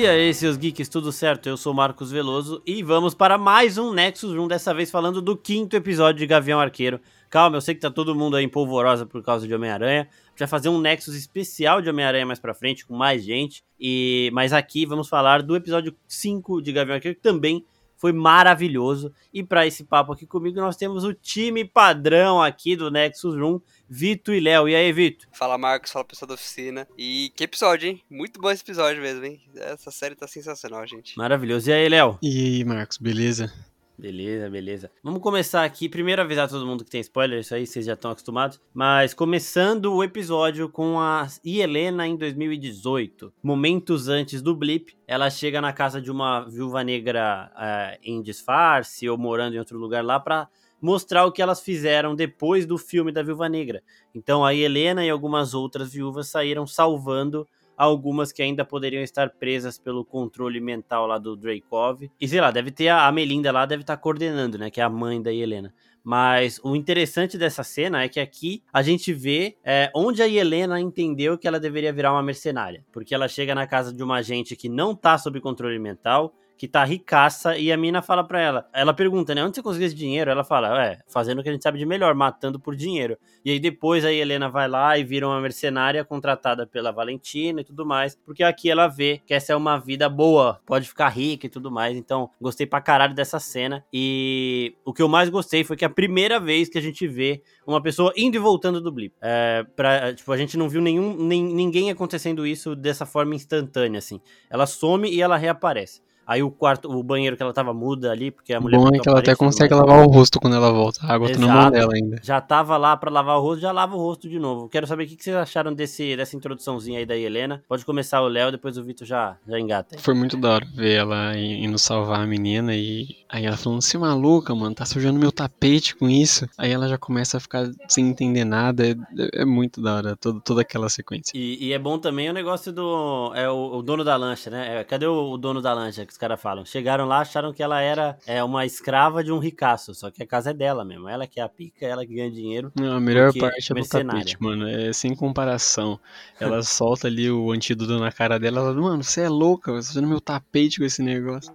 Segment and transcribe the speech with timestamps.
[0.00, 1.46] E aí, seus geeks, tudo certo?
[1.46, 5.36] Eu sou Marcos Veloso e vamos para mais um Nexus Room, dessa vez falando do
[5.36, 6.98] quinto episódio de Gavião Arqueiro.
[7.28, 10.08] Calma, eu sei que tá todo mundo aí em polvorosa por causa de Homem-Aranha.
[10.38, 13.62] Vai fazer um Nexus especial de Homem-Aranha mais pra frente, com mais gente.
[13.78, 17.62] E Mas aqui vamos falar do episódio 5 de Gavião Arqueiro, que também
[18.00, 19.12] foi maravilhoso.
[19.32, 23.60] E para esse papo aqui comigo, nós temos o time padrão aqui do Nexus Room,
[23.86, 24.66] Vitor e Léo.
[24.70, 25.28] E aí, Vitor?
[25.32, 25.92] Fala, Marcos.
[25.92, 26.88] Fala, pessoal da oficina.
[26.96, 28.02] E que episódio, hein?
[28.10, 29.38] Muito bom esse episódio mesmo, hein?
[29.54, 31.14] Essa série tá sensacional, gente.
[31.18, 31.68] Maravilhoso.
[31.68, 32.18] E aí, Léo?
[32.22, 33.52] E aí, Marcos, beleza?
[34.00, 34.90] Beleza, beleza.
[35.02, 35.86] Vamos começar aqui.
[35.86, 38.58] Primeiro avisar todo mundo que tem spoiler, isso aí vocês já estão acostumados.
[38.72, 43.30] Mas começando o episódio com a Helena em 2018.
[43.42, 49.06] Momentos antes do blip, ela chega na casa de uma viúva negra uh, em disfarce
[49.06, 50.48] ou morando em outro lugar lá pra
[50.80, 53.82] mostrar o que elas fizeram depois do filme da Viúva Negra.
[54.14, 57.46] Então a Helena e algumas outras viúvas saíram salvando
[57.84, 62.10] algumas que ainda poderiam estar presas pelo controle mental lá do Dreykov.
[62.20, 64.70] E sei lá, deve ter a, Melinda lá, deve estar coordenando, né?
[64.70, 65.72] Que é a mãe da Helena.
[66.04, 70.78] Mas o interessante dessa cena é que aqui a gente vê é, onde a Helena
[70.78, 72.84] entendeu que ela deveria virar uma mercenária.
[72.92, 76.68] Porque ela chega na casa de uma agente que não tá sob controle mental, que
[76.68, 79.96] tá ricaça, e a mina fala pra ela, ela pergunta, né, onde você conseguiu esse
[79.96, 80.30] dinheiro?
[80.30, 83.16] Ela fala, é, fazendo o que a gente sabe de melhor, matando por dinheiro.
[83.42, 87.64] E aí depois a Helena vai lá e vira uma mercenária contratada pela Valentina e
[87.64, 91.46] tudo mais, porque aqui ela vê que essa é uma vida boa, pode ficar rica
[91.46, 95.64] e tudo mais, então gostei pra caralho dessa cena, e o que eu mais gostei
[95.64, 98.82] foi que é a primeira vez que a gente vê uma pessoa indo e voltando
[98.82, 99.14] do blip.
[99.22, 103.96] É, pra, tipo, a gente não viu nenhum, nem, ninguém acontecendo isso dessa forma instantânea,
[103.96, 104.20] assim.
[104.50, 106.02] Ela some e ela reaparece.
[106.30, 108.78] Aí o quarto, o banheiro que ela tava muda ali, porque a mulher.
[108.78, 111.00] Bom é que ela até consegue lavar o rosto quando ela volta.
[111.02, 111.44] A água Exato.
[111.44, 112.20] tá na mão dela ainda.
[112.22, 114.68] Já tava lá para lavar o rosto, já lava o rosto de novo.
[114.68, 117.64] Quero saber o que vocês acharam desse, dessa introduçãozinha aí da Helena.
[117.68, 119.98] Pode começar o Léo, depois o Vitor já, já engata.
[119.98, 123.96] Foi muito da hora ver ela indo salvar a menina e aí ela falando: Você
[123.96, 126.48] é maluca, mano, tá sujando meu tapete com isso.
[126.56, 128.86] Aí ela já começa a ficar sem entender nada.
[128.86, 128.94] É,
[129.42, 131.32] é muito da hora todo, toda aquela sequência.
[131.34, 133.32] E, e, é bom também o negócio do.
[133.34, 134.78] É o, o dono da lancha, né?
[134.78, 136.64] É, cadê o, o dono da lancha caras falam?
[136.64, 140.26] Chegaram lá, acharam que ela era é, uma escrava de um ricaço, só que a
[140.26, 141.08] casa é dela mesmo.
[141.08, 142.70] Ela que é a pica, ela que ganha dinheiro.
[142.78, 144.68] Não, a melhor parte é do tapete, mano.
[144.68, 145.98] É sem comparação.
[146.38, 148.60] Ela solta ali o antídoto na cara dela.
[148.60, 151.54] Ela, mano, você é louca, você tá fazendo meu tapete com esse negócio.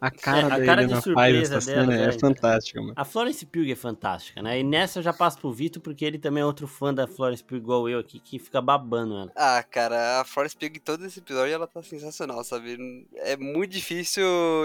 [0.00, 2.94] A cara é, a cara de surpresa dela é, é fantástica, mano.
[2.96, 4.58] A Florence Pugh é fantástica, né?
[4.58, 7.44] E nessa eu já passo pro Vitor, porque ele também é outro fã da Florence
[7.44, 9.32] Pugh igual eu aqui, que fica babando ela.
[9.36, 13.06] Ah, cara, a Florence Pugh em todo esse episódio ela tá sensacional, sabe?
[13.16, 13.97] É muito difícil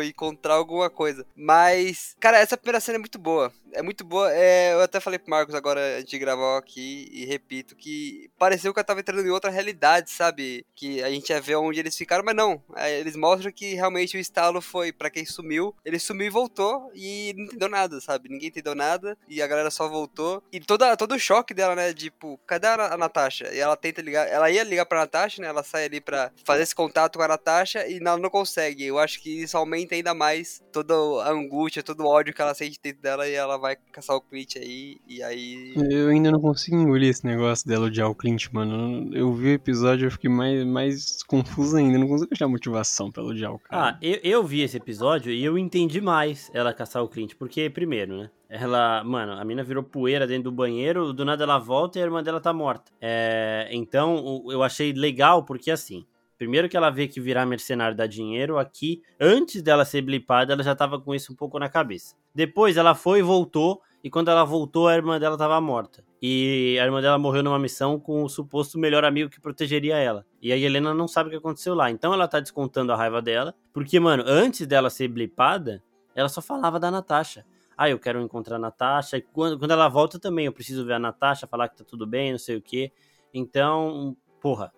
[0.04, 1.26] encontrar alguma coisa.
[1.36, 3.52] Mas, cara, essa primeira cena é muito boa.
[3.74, 4.32] É muito boa.
[4.32, 8.80] É, eu até falei pro Marcos agora de gravar aqui e repito que pareceu que
[8.80, 10.66] eu tava entrando em outra realidade, sabe?
[10.76, 12.62] Que a gente ia ver onde eles ficaram, mas não.
[12.76, 15.76] É, eles mostram que realmente o estalo foi para quem sumiu.
[15.84, 18.30] Ele sumiu e voltou e não entendeu nada, sabe?
[18.30, 20.44] Ninguém entendeu nada e a galera só voltou.
[20.52, 21.94] E toda, todo o choque dela, né?
[21.94, 23.52] Tipo, cadê a, a Natasha?
[23.52, 24.28] E ela tenta ligar.
[24.28, 25.48] Ela ia ligar pra Natasha, né?
[25.48, 28.86] Ela sai ali pra fazer esse contato com a Natasha e ela não consegue.
[28.86, 32.54] Eu acho que isso aumenta ainda mais toda a angústia, todo o ódio que ela
[32.54, 35.74] sente dentro dela e ela vai caçar o Clint aí, e aí.
[35.90, 39.16] Eu ainda não consigo engolir esse negócio dela odiar o Clint, mano.
[39.16, 41.98] Eu vi o episódio e fiquei mais, mais confuso ainda.
[41.98, 43.90] Não consigo achar motivação pra odiar o cara.
[43.90, 47.70] Ah, eu, eu vi esse episódio e eu entendi mais ela caçar o Clint, porque,
[47.70, 48.30] primeiro, né?
[48.50, 52.06] Ela, mano, a mina virou poeira dentro do banheiro, do nada ela volta e a
[52.06, 52.92] irmã dela tá morta.
[53.02, 56.06] É, então, eu achei legal porque assim,
[56.44, 60.62] Primeiro que ela vê que virar mercenário dá dinheiro, aqui, antes dela ser blipada, ela
[60.62, 62.18] já tava com isso um pouco na cabeça.
[62.36, 66.04] Depois ela foi e voltou, e quando ela voltou, a irmã dela tava morta.
[66.22, 70.26] E a irmã dela morreu numa missão com o suposto melhor amigo que protegeria ela.
[70.42, 71.90] E a Helena não sabe o que aconteceu lá.
[71.90, 73.56] Então ela tá descontando a raiva dela.
[73.72, 75.82] Porque, mano, antes dela ser blipada,
[76.14, 77.46] ela só falava da Natasha.
[77.78, 79.16] Ah, eu quero encontrar a Natasha.
[79.16, 82.06] E quando, quando ela volta também, eu preciso ver a Natasha, falar que tá tudo
[82.06, 82.92] bem, não sei o quê.
[83.34, 84.74] Então, porra,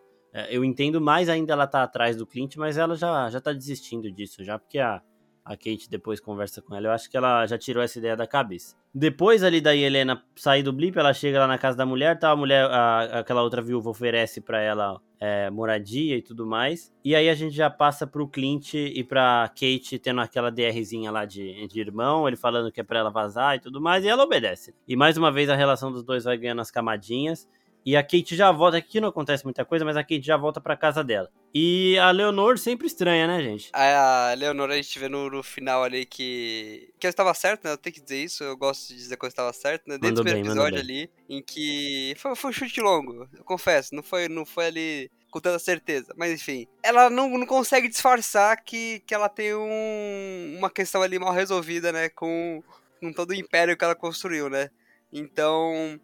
[0.50, 4.12] eu entendo mais ainda ela tá atrás do Clint, mas ela já, já tá desistindo
[4.12, 5.02] disso, já porque a,
[5.46, 6.88] a Kate depois conversa com ela.
[6.88, 8.76] Eu acho que ela já tirou essa ideia da cabeça.
[8.94, 12.32] Depois ali da Helena sair do blip, ela chega lá na casa da mulher, tá?
[12.32, 16.92] A mulher, a, aquela outra viúva oferece para ela é, moradia e tudo mais.
[17.04, 21.26] E aí a gente já passa pro Clint e pra Kate tendo aquela DRzinha lá
[21.26, 24.24] de, de irmão, ele falando que é pra ela vazar e tudo mais, e ela
[24.24, 24.74] obedece.
[24.88, 27.48] E mais uma vez a relação dos dois vai ganhando as camadinhas.
[27.86, 30.60] E a Kate já volta, aqui não acontece muita coisa, mas a Kate já volta
[30.60, 31.32] pra casa dela.
[31.54, 33.70] E a Leonor sempre estranha, né, gente?
[33.72, 36.92] A Leonor a gente vê no, no final ali que.
[37.00, 37.72] Que eu estava certo, né?
[37.72, 40.00] Eu tenho que dizer isso, eu gosto de dizer que eu estava certo, né?
[40.00, 42.16] Dentro do primeiro episódio ali, em que.
[42.18, 43.94] Foi, foi um chute longo, eu confesso.
[43.94, 46.12] Não foi, não foi ali com tanta certeza.
[46.18, 51.20] Mas enfim, ela não, não consegue disfarçar que, que ela tem um, uma questão ali
[51.20, 52.10] mal resolvida, né?
[52.10, 52.64] Com,
[53.00, 54.72] com todo o império que ela construiu, né?
[55.14, 56.00] Então.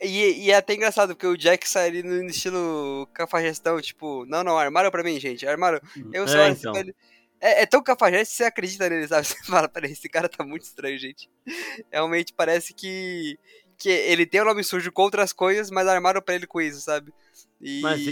[0.00, 4.44] E, e, é até engraçado, porque o Jack sai ali no estilo cafajestão, tipo, não,
[4.44, 5.80] não, armaram pra mim, gente, armaram.
[6.12, 6.76] Eu sou é, então.
[6.76, 6.94] ele.
[7.40, 9.26] É, é, tão cafajeste que você acredita nele, sabe?
[9.26, 11.30] Você fala, peraí, esse cara tá muito estranho, gente.
[11.90, 13.38] Realmente parece que,
[13.76, 16.60] que ele tem o um nome sujo com outras coisas, mas armaram pra ele com
[16.60, 17.12] isso, sabe?
[17.60, 17.80] E.
[17.80, 18.04] Mas...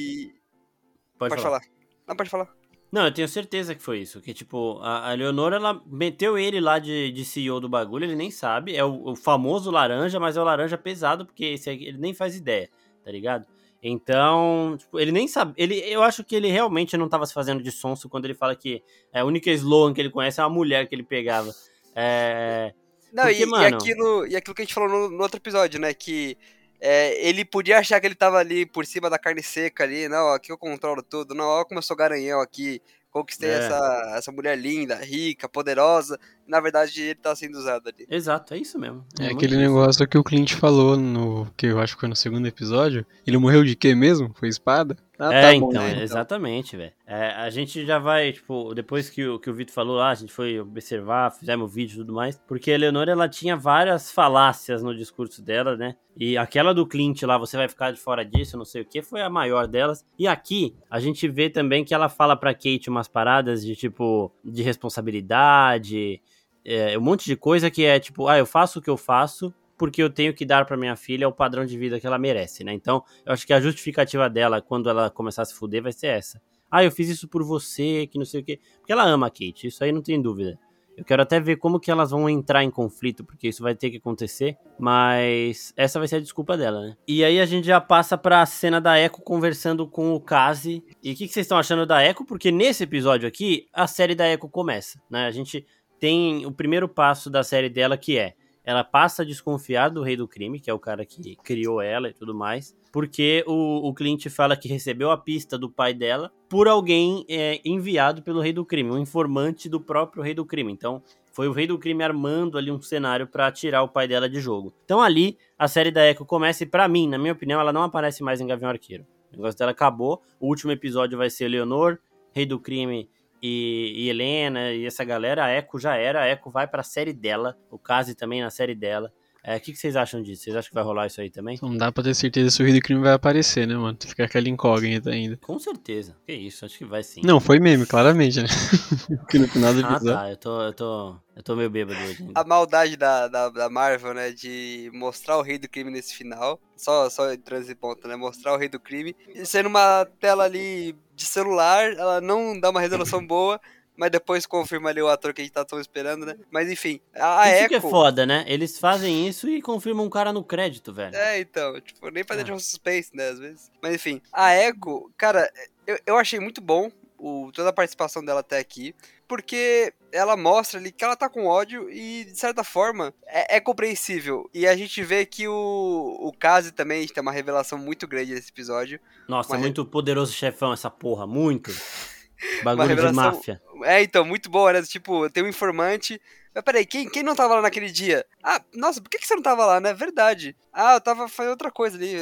[1.18, 1.60] Pode, pode falar.
[1.60, 1.72] falar.
[2.06, 2.55] Não, pode falar.
[2.90, 4.20] Não, eu tenho certeza que foi isso.
[4.20, 8.14] Que, tipo, a, a Leonor, ela meteu ele lá de, de CEO do bagulho, ele
[8.16, 8.76] nem sabe.
[8.76, 12.14] É o, o famoso laranja, mas é o laranja pesado, porque esse aqui, ele nem
[12.14, 12.70] faz ideia,
[13.04, 13.46] tá ligado?
[13.82, 15.52] Então, tipo, ele nem sabe.
[15.56, 18.56] Ele, eu acho que ele realmente não tava se fazendo de sonso quando ele fala
[18.56, 21.54] que é, a única slogan que ele conhece é uma mulher que ele pegava.
[21.94, 22.72] É.
[23.12, 23.64] Não, porque, e, mano...
[23.64, 25.94] e, aquilo, e aquilo que a gente falou no, no outro episódio, né?
[25.94, 26.36] Que
[26.80, 30.32] é, ele podia achar que ele tava ali por cima da carne seca ali, não,
[30.32, 33.54] aqui eu controlo tudo, não, olha como eu sou garanhão aqui, conquistei é.
[33.54, 38.06] essa, essa mulher linda, rica, poderosa, na verdade ele tá sendo usado ali.
[38.10, 39.04] Exato, é isso mesmo.
[39.18, 42.16] É, é aquele negócio que o Clint falou no, que eu acho que foi no
[42.16, 44.32] segundo episódio, ele morreu de quê mesmo?
[44.34, 44.96] Foi espada?
[45.18, 45.90] Ah, é, tá então, bom, né?
[45.92, 46.92] então, exatamente, velho.
[47.06, 50.14] É, a gente já vai, tipo, depois que o, que o Vitor falou lá, a
[50.14, 54.82] gente foi observar, fizemos vídeo e tudo mais, porque a Eleonora, ela tinha várias falácias
[54.82, 55.96] no discurso dela, né?
[56.16, 59.00] E aquela do Clint lá, você vai ficar de fora disso, não sei o que,
[59.02, 60.04] foi a maior delas.
[60.18, 64.30] E aqui, a gente vê também que ela fala pra Kate umas paradas de, tipo,
[64.44, 66.20] de responsabilidade,
[66.66, 69.54] é, um monte de coisa que é, tipo, ah, eu faço o que eu faço,
[69.78, 72.64] porque eu tenho que dar para minha filha o padrão de vida que ela merece,
[72.64, 72.72] né?
[72.72, 76.08] Então, eu acho que a justificativa dela quando ela começar a se fuder vai ser
[76.08, 76.42] essa.
[76.68, 78.58] Ah, eu fiz isso por você, que não sei o quê.
[78.78, 80.58] Porque ela ama a Kate, isso aí não tem dúvida.
[80.96, 83.90] Eu quero até ver como que elas vão entrar em conflito, porque isso vai ter
[83.90, 86.96] que acontecer, mas essa vai ser a desculpa dela, né?
[87.06, 90.82] E aí a gente já passa pra cena da Echo conversando com o Kazi.
[91.02, 92.24] E o que, que vocês estão achando da Echo?
[92.24, 95.26] Porque nesse episódio aqui, a série da Echo começa, né?
[95.26, 95.66] A gente
[95.98, 98.34] tem o primeiro passo da série dela que é
[98.66, 102.08] ela passa a desconfiar do rei do crime, que é o cara que criou ela
[102.08, 106.32] e tudo mais, porque o, o Clint fala que recebeu a pista do pai dela
[106.48, 110.72] por alguém é, enviado pelo rei do crime, um informante do próprio rei do crime.
[110.72, 111.00] Então,
[111.32, 114.40] foi o rei do crime armando ali um cenário para tirar o pai dela de
[114.40, 114.74] jogo.
[114.84, 117.82] Então, ali, a série da Echo começa e, pra mim, na minha opinião, ela não
[117.82, 119.06] aparece mais em Gavião Arqueiro.
[119.32, 120.22] O negócio dela acabou.
[120.40, 121.98] O último episódio vai ser Leonor,
[122.32, 123.08] rei do crime
[123.42, 127.12] e, e, Helena e essa galera, a Echo já era, a Echo vai pra série
[127.12, 129.12] dela, o Kazi também na série dela.
[129.46, 130.42] É, o que, que, vocês acham disso?
[130.42, 131.56] Vocês acham que vai rolar isso aí também?
[131.62, 133.96] Não dá pra ter certeza se o Rio do Crime vai aparecer, né, mano?
[134.04, 135.36] Fica aquela incógnita ainda.
[135.36, 136.16] Com certeza.
[136.26, 137.20] Que isso, acho que vai sim.
[137.22, 138.48] Não, foi meme, claramente, né?
[139.20, 140.12] Porque no final do episódio...
[140.12, 140.30] Ah, tá.
[140.30, 142.24] Eu tô, eu tô, eu tô meio bêbado hoje.
[142.24, 142.40] Ainda.
[142.40, 146.60] A maldade da, da, da, Marvel, né, de mostrar o Rei do Crime nesse final.
[146.76, 148.16] Só, só entrando nesse ponto, né?
[148.16, 149.14] Mostrar o Rei do Crime.
[149.32, 153.60] E sendo uma tela ali de celular, ela não dá uma resolução boa
[153.96, 156.36] mas depois confirma ali o ator que a gente tá tão esperando, né?
[156.50, 157.68] Mas enfim, a isso Echo...
[157.68, 158.44] que é foda, né?
[158.46, 161.16] Eles fazem isso e confirmam um cara no crédito, velho.
[161.16, 163.70] É, então, tipo, nem pra deixar um suspense, né, às vezes.
[163.82, 165.50] Mas enfim, a Echo, cara,
[165.86, 168.94] eu, eu achei muito bom o, toda a participação dela até aqui,
[169.26, 173.60] porque ela mostra ali que ela tá com ódio e, de certa forma, é, é
[173.60, 174.48] compreensível.
[174.52, 178.50] E a gente vê que o, o Kazi também tem uma revelação muito grande nesse
[178.50, 179.00] episódio.
[179.28, 181.70] Nossa, é muito poderoso chefão essa porra, muito.
[182.62, 183.60] Bagulho de máfia.
[183.84, 184.82] É, então, muito boa, né?
[184.82, 186.20] Tipo, tem um informante.
[186.56, 188.24] Mas peraí, quem, quem não tava lá naquele dia?
[188.42, 189.92] Ah, nossa, por que, que você não tava lá, né?
[189.92, 190.56] Verdade.
[190.72, 192.14] Ah, eu tava fazendo outra coisa ali.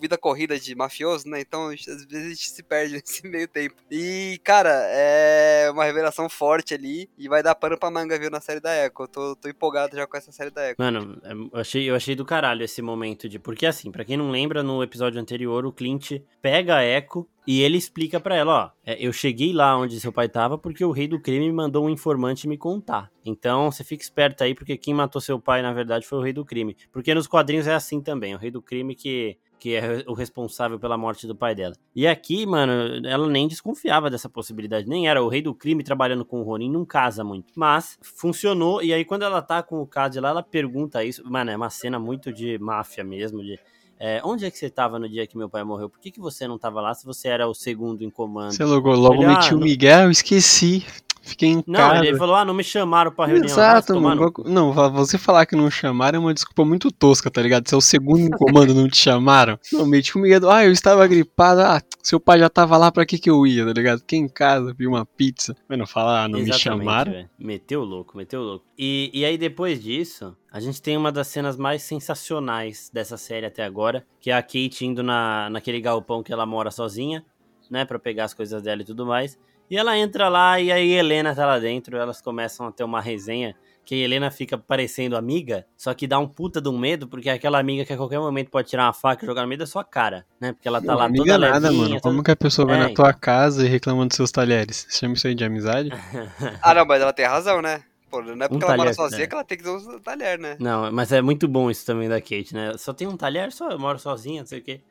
[0.00, 1.40] Vida corrida de mafioso, né?
[1.40, 3.76] Então, às vezes a gente se perde nesse meio tempo.
[3.88, 7.08] E, cara, é uma revelação forte ali.
[7.16, 9.04] E vai dar pano pra manga, viu, na série da Echo.
[9.04, 10.76] Eu tô, tô empolgado já com essa série da Echo.
[10.76, 13.38] Mano, é, eu achei, eu achei do caralho esse momento de.
[13.38, 17.62] Porque, assim, para quem não lembra, no episódio anterior, o Clint pega a Echo e
[17.62, 20.90] ele explica para ela, ó, é, eu cheguei lá onde seu pai tava porque o
[20.90, 23.10] rei do crime me mandou um informante me contar.
[23.24, 26.34] Então você fica esperto aí, porque quem matou seu pai, na verdade, foi o rei
[26.34, 26.76] do crime.
[26.92, 30.78] Porque nos quadrinhos é assim também, o rei do crime que, que é o responsável
[30.78, 31.74] pela morte do pai dela.
[31.96, 35.22] E aqui, mano, ela nem desconfiava dessa possibilidade, nem era.
[35.22, 37.54] O rei do crime trabalhando com o Ronin não casa muito.
[37.56, 41.22] Mas funcionou, e aí quando ela tá com o Cad lá, ela pergunta isso.
[41.24, 43.58] Mano, é uma cena muito de máfia mesmo, de
[44.00, 45.88] é, onde é que você estava no dia que meu pai morreu?
[45.90, 48.52] Por que, que você não estava lá se você era o segundo em comando?
[48.52, 50.86] Você logo, logo ele, meti ah, o Miguel, eu esqueci.
[51.28, 52.06] Fiquei em não, casa.
[52.06, 53.44] ele falou, ah, não me chamaram pra reunião.
[53.44, 54.32] Exato, mano.
[54.46, 57.68] Não, você falar que não chamaram é uma desculpa muito tosca, tá ligado?
[57.68, 59.58] Se é o segundo em comando não te chamaram.
[59.70, 63.04] Não, meti o Miguel, ah, eu estava gripado, ah, seu pai já tava lá, pra
[63.04, 64.00] que que eu ia, tá ligado?
[64.00, 65.54] Fiquei em casa, vi uma pizza.
[65.68, 67.12] Mas não falar, ah, não Exatamente, me chamaram.
[67.12, 67.30] Véio.
[67.38, 68.64] Meteu louco, meteu louco.
[68.78, 73.46] E, e aí depois disso, a gente tem uma das cenas mais sensacionais dessa série
[73.46, 77.24] até agora, que é a Kate indo na, naquele galpão que ela mora sozinha,
[77.70, 79.38] né, para pegar as coisas dela e tudo mais.
[79.70, 83.00] E ela entra lá e aí Helena tá lá dentro, elas começam a ter uma
[83.00, 83.54] resenha
[83.88, 87.30] que a Helena fica parecendo amiga, só que dá um puta de um medo, porque
[87.30, 89.58] é aquela amiga que a qualquer momento pode tirar uma faca e jogar no meio
[89.58, 90.52] da sua cara, né?
[90.52, 91.88] Porque ela tá lá amiga toda nada, levinha, mano.
[91.88, 92.00] toda...
[92.02, 94.86] Como que a pessoa vai é, na tua casa e reclama dos seus talheres?
[94.86, 95.88] Você chama isso aí de amizade?
[96.60, 97.82] ah, não, mas ela tem razão, né?
[98.10, 99.26] Pô, não é porque um ela talher, mora sozinha né?
[99.26, 100.56] que ela tem que ter um talher, né?
[100.60, 102.74] Não, mas é muito bom isso também da Kate, né?
[102.76, 104.82] Só tem um talher, só eu moro sozinha, não sei o quê.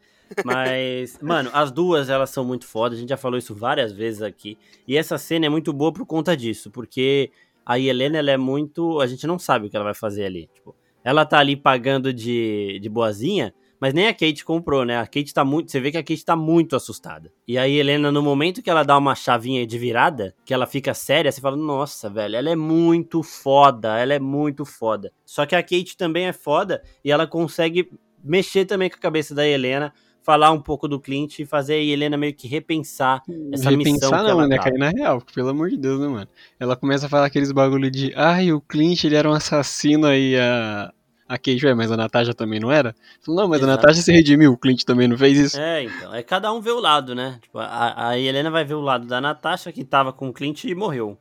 [0.43, 4.22] Mas, mano, as duas elas são muito fodas, a gente já falou isso várias vezes
[4.22, 4.57] aqui.
[4.88, 7.31] E essa cena é muito boa por conta disso, porque
[7.67, 9.01] a Helena, ela é muito.
[9.01, 10.50] A gente não sabe o que ela vai fazer ali.
[10.53, 14.98] Tipo, ela tá ali pagando de, de boazinha, mas nem a Kate comprou, né?
[14.98, 15.69] A Kate tá muito.
[15.69, 17.29] Você vê que a Kate tá muito assustada.
[17.46, 20.93] E aí, Helena, no momento que ela dá uma chavinha de virada, que ela fica
[20.93, 25.12] séria, você fala, nossa, velho, ela é muito foda, ela é muito foda.
[25.25, 27.91] Só que a Kate também é foda e ela consegue
[28.24, 29.93] mexer também com a cabeça da Helena
[30.27, 34.12] falar um pouco do Clint e fazer a Helena meio que repensar essa repensar missão
[34.12, 34.57] não, que ela né?
[34.57, 34.63] Tá.
[34.63, 36.27] Cair na real, pelo amor de Deus, né, mano?
[36.60, 40.36] Ela começa a falar aqueles bagulho de, ai, o Clint, ele era um assassino aí,
[40.38, 40.91] a...
[41.29, 42.96] A Kate, ué, mas a Natasha também não era?
[43.19, 43.74] Falou, não, mas Exato.
[43.74, 45.60] a Natasha se redimiu, o Clint também não fez isso.
[45.60, 46.15] É, então.
[46.15, 47.38] É cada um vê o lado, né?
[47.41, 50.63] Tipo, a, a Helena vai ver o lado da Natasha, que tava com o Clint
[50.63, 51.17] e morreu.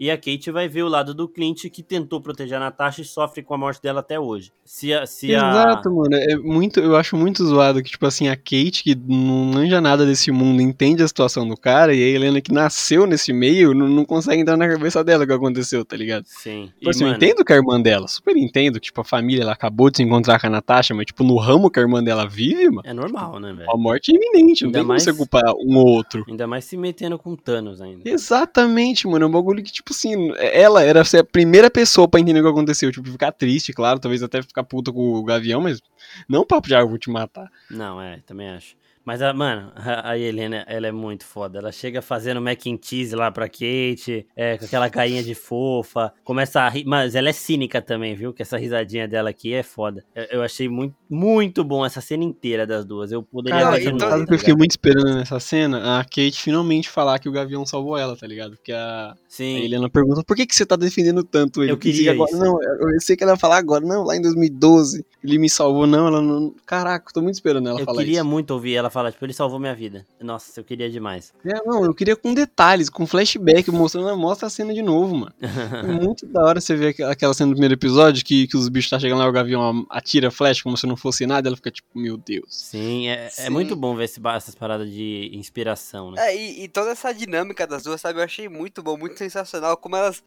[0.00, 3.04] E a Kate vai ver o lado do Clint que tentou proteger a Natasha e
[3.04, 4.50] sofre com a morte dela até hoje.
[4.64, 5.92] Se a, se Exato, a...
[5.92, 6.16] mano.
[6.16, 10.06] É muito, eu acho muito zoado que, tipo assim, a Kate, que não manja nada
[10.06, 13.86] desse mundo, entende a situação do cara, e a Helena, que nasceu nesse meio, não,
[13.88, 16.24] não consegue entrar na cabeça dela o que aconteceu, tá ligado?
[16.24, 16.70] Sim.
[16.78, 17.12] Tipo e, assim, mano...
[17.12, 19.98] eu entendo que a irmã dela, super entendo que, tipo, a família, ela acabou de
[19.98, 22.82] se encontrar com a Natasha, mas, tipo, no ramo que a irmã dela vive, mano.
[22.84, 23.70] É normal, né, velho?
[23.70, 25.04] A morte é iminente, não ainda tem mais...
[25.04, 26.24] como você culpar um ou outro.
[26.26, 28.08] Ainda mais se metendo com Thanos ainda.
[28.08, 29.26] Exatamente, mano.
[29.26, 32.48] É um bagulho que, tipo assim, ela era a primeira pessoa para entender o que
[32.50, 32.90] aconteceu.
[32.90, 35.80] Tipo, ficar triste, claro, talvez até ficar puta com o Gavião, mas
[36.28, 37.50] não papo de, vou te matar.
[37.70, 38.79] Não, é, também acho.
[39.04, 41.58] Mas, a, mano, a, Helena, ela é muito foda.
[41.58, 46.12] Ela chega fazendo mac and cheese lá pra Kate, é, com aquela carinha de fofa,
[46.22, 46.84] começa a rir.
[46.86, 48.32] Mas ela é cínica também, viu?
[48.32, 50.04] Que essa risadinha dela aqui é foda.
[50.14, 53.10] Eu, eu achei muito, muito bom essa cena inteira das duas.
[53.10, 56.88] Eu poderia Cara, então, novo, tá eu fiquei muito esperando nessa cena a Kate finalmente
[56.88, 58.56] falar que o Gavião salvou ela, tá ligado?
[58.56, 59.56] Porque a, Sim.
[59.56, 61.72] a Helena pergunta por que, que você tá defendendo tanto ele?
[61.72, 62.36] Eu queria agora.
[62.36, 63.84] Não, eu sei que ela vai falar agora.
[63.84, 65.86] Não, lá em 2012 ele me salvou.
[65.86, 66.54] Não, ela não...
[66.66, 68.02] Caraca, tô muito esperando ela eu falar isso.
[68.02, 68.28] Eu queria isso.
[68.28, 70.06] muito ouvir ela falar, tipo, ele salvou minha vida.
[70.20, 71.32] Nossa, eu queria demais.
[71.44, 75.34] É, não, eu queria com detalhes, com flashback, mostrando, mostra a cena de novo, mano.
[75.40, 78.90] é muito da hora você ver aquela cena do primeiro episódio, que, que os bichos
[78.90, 81.88] tá chegando lá, o Gavião atira flash como se não fosse nada, ela fica tipo,
[81.94, 82.46] meu Deus.
[82.48, 83.42] Sim, é, Sim.
[83.46, 86.28] é muito bom ver esse, essas paradas de inspiração, né?
[86.28, 89.76] É, e, e, toda essa dinâmica das duas, sabe, eu achei muito bom, muito sensacional,
[89.76, 90.22] como elas,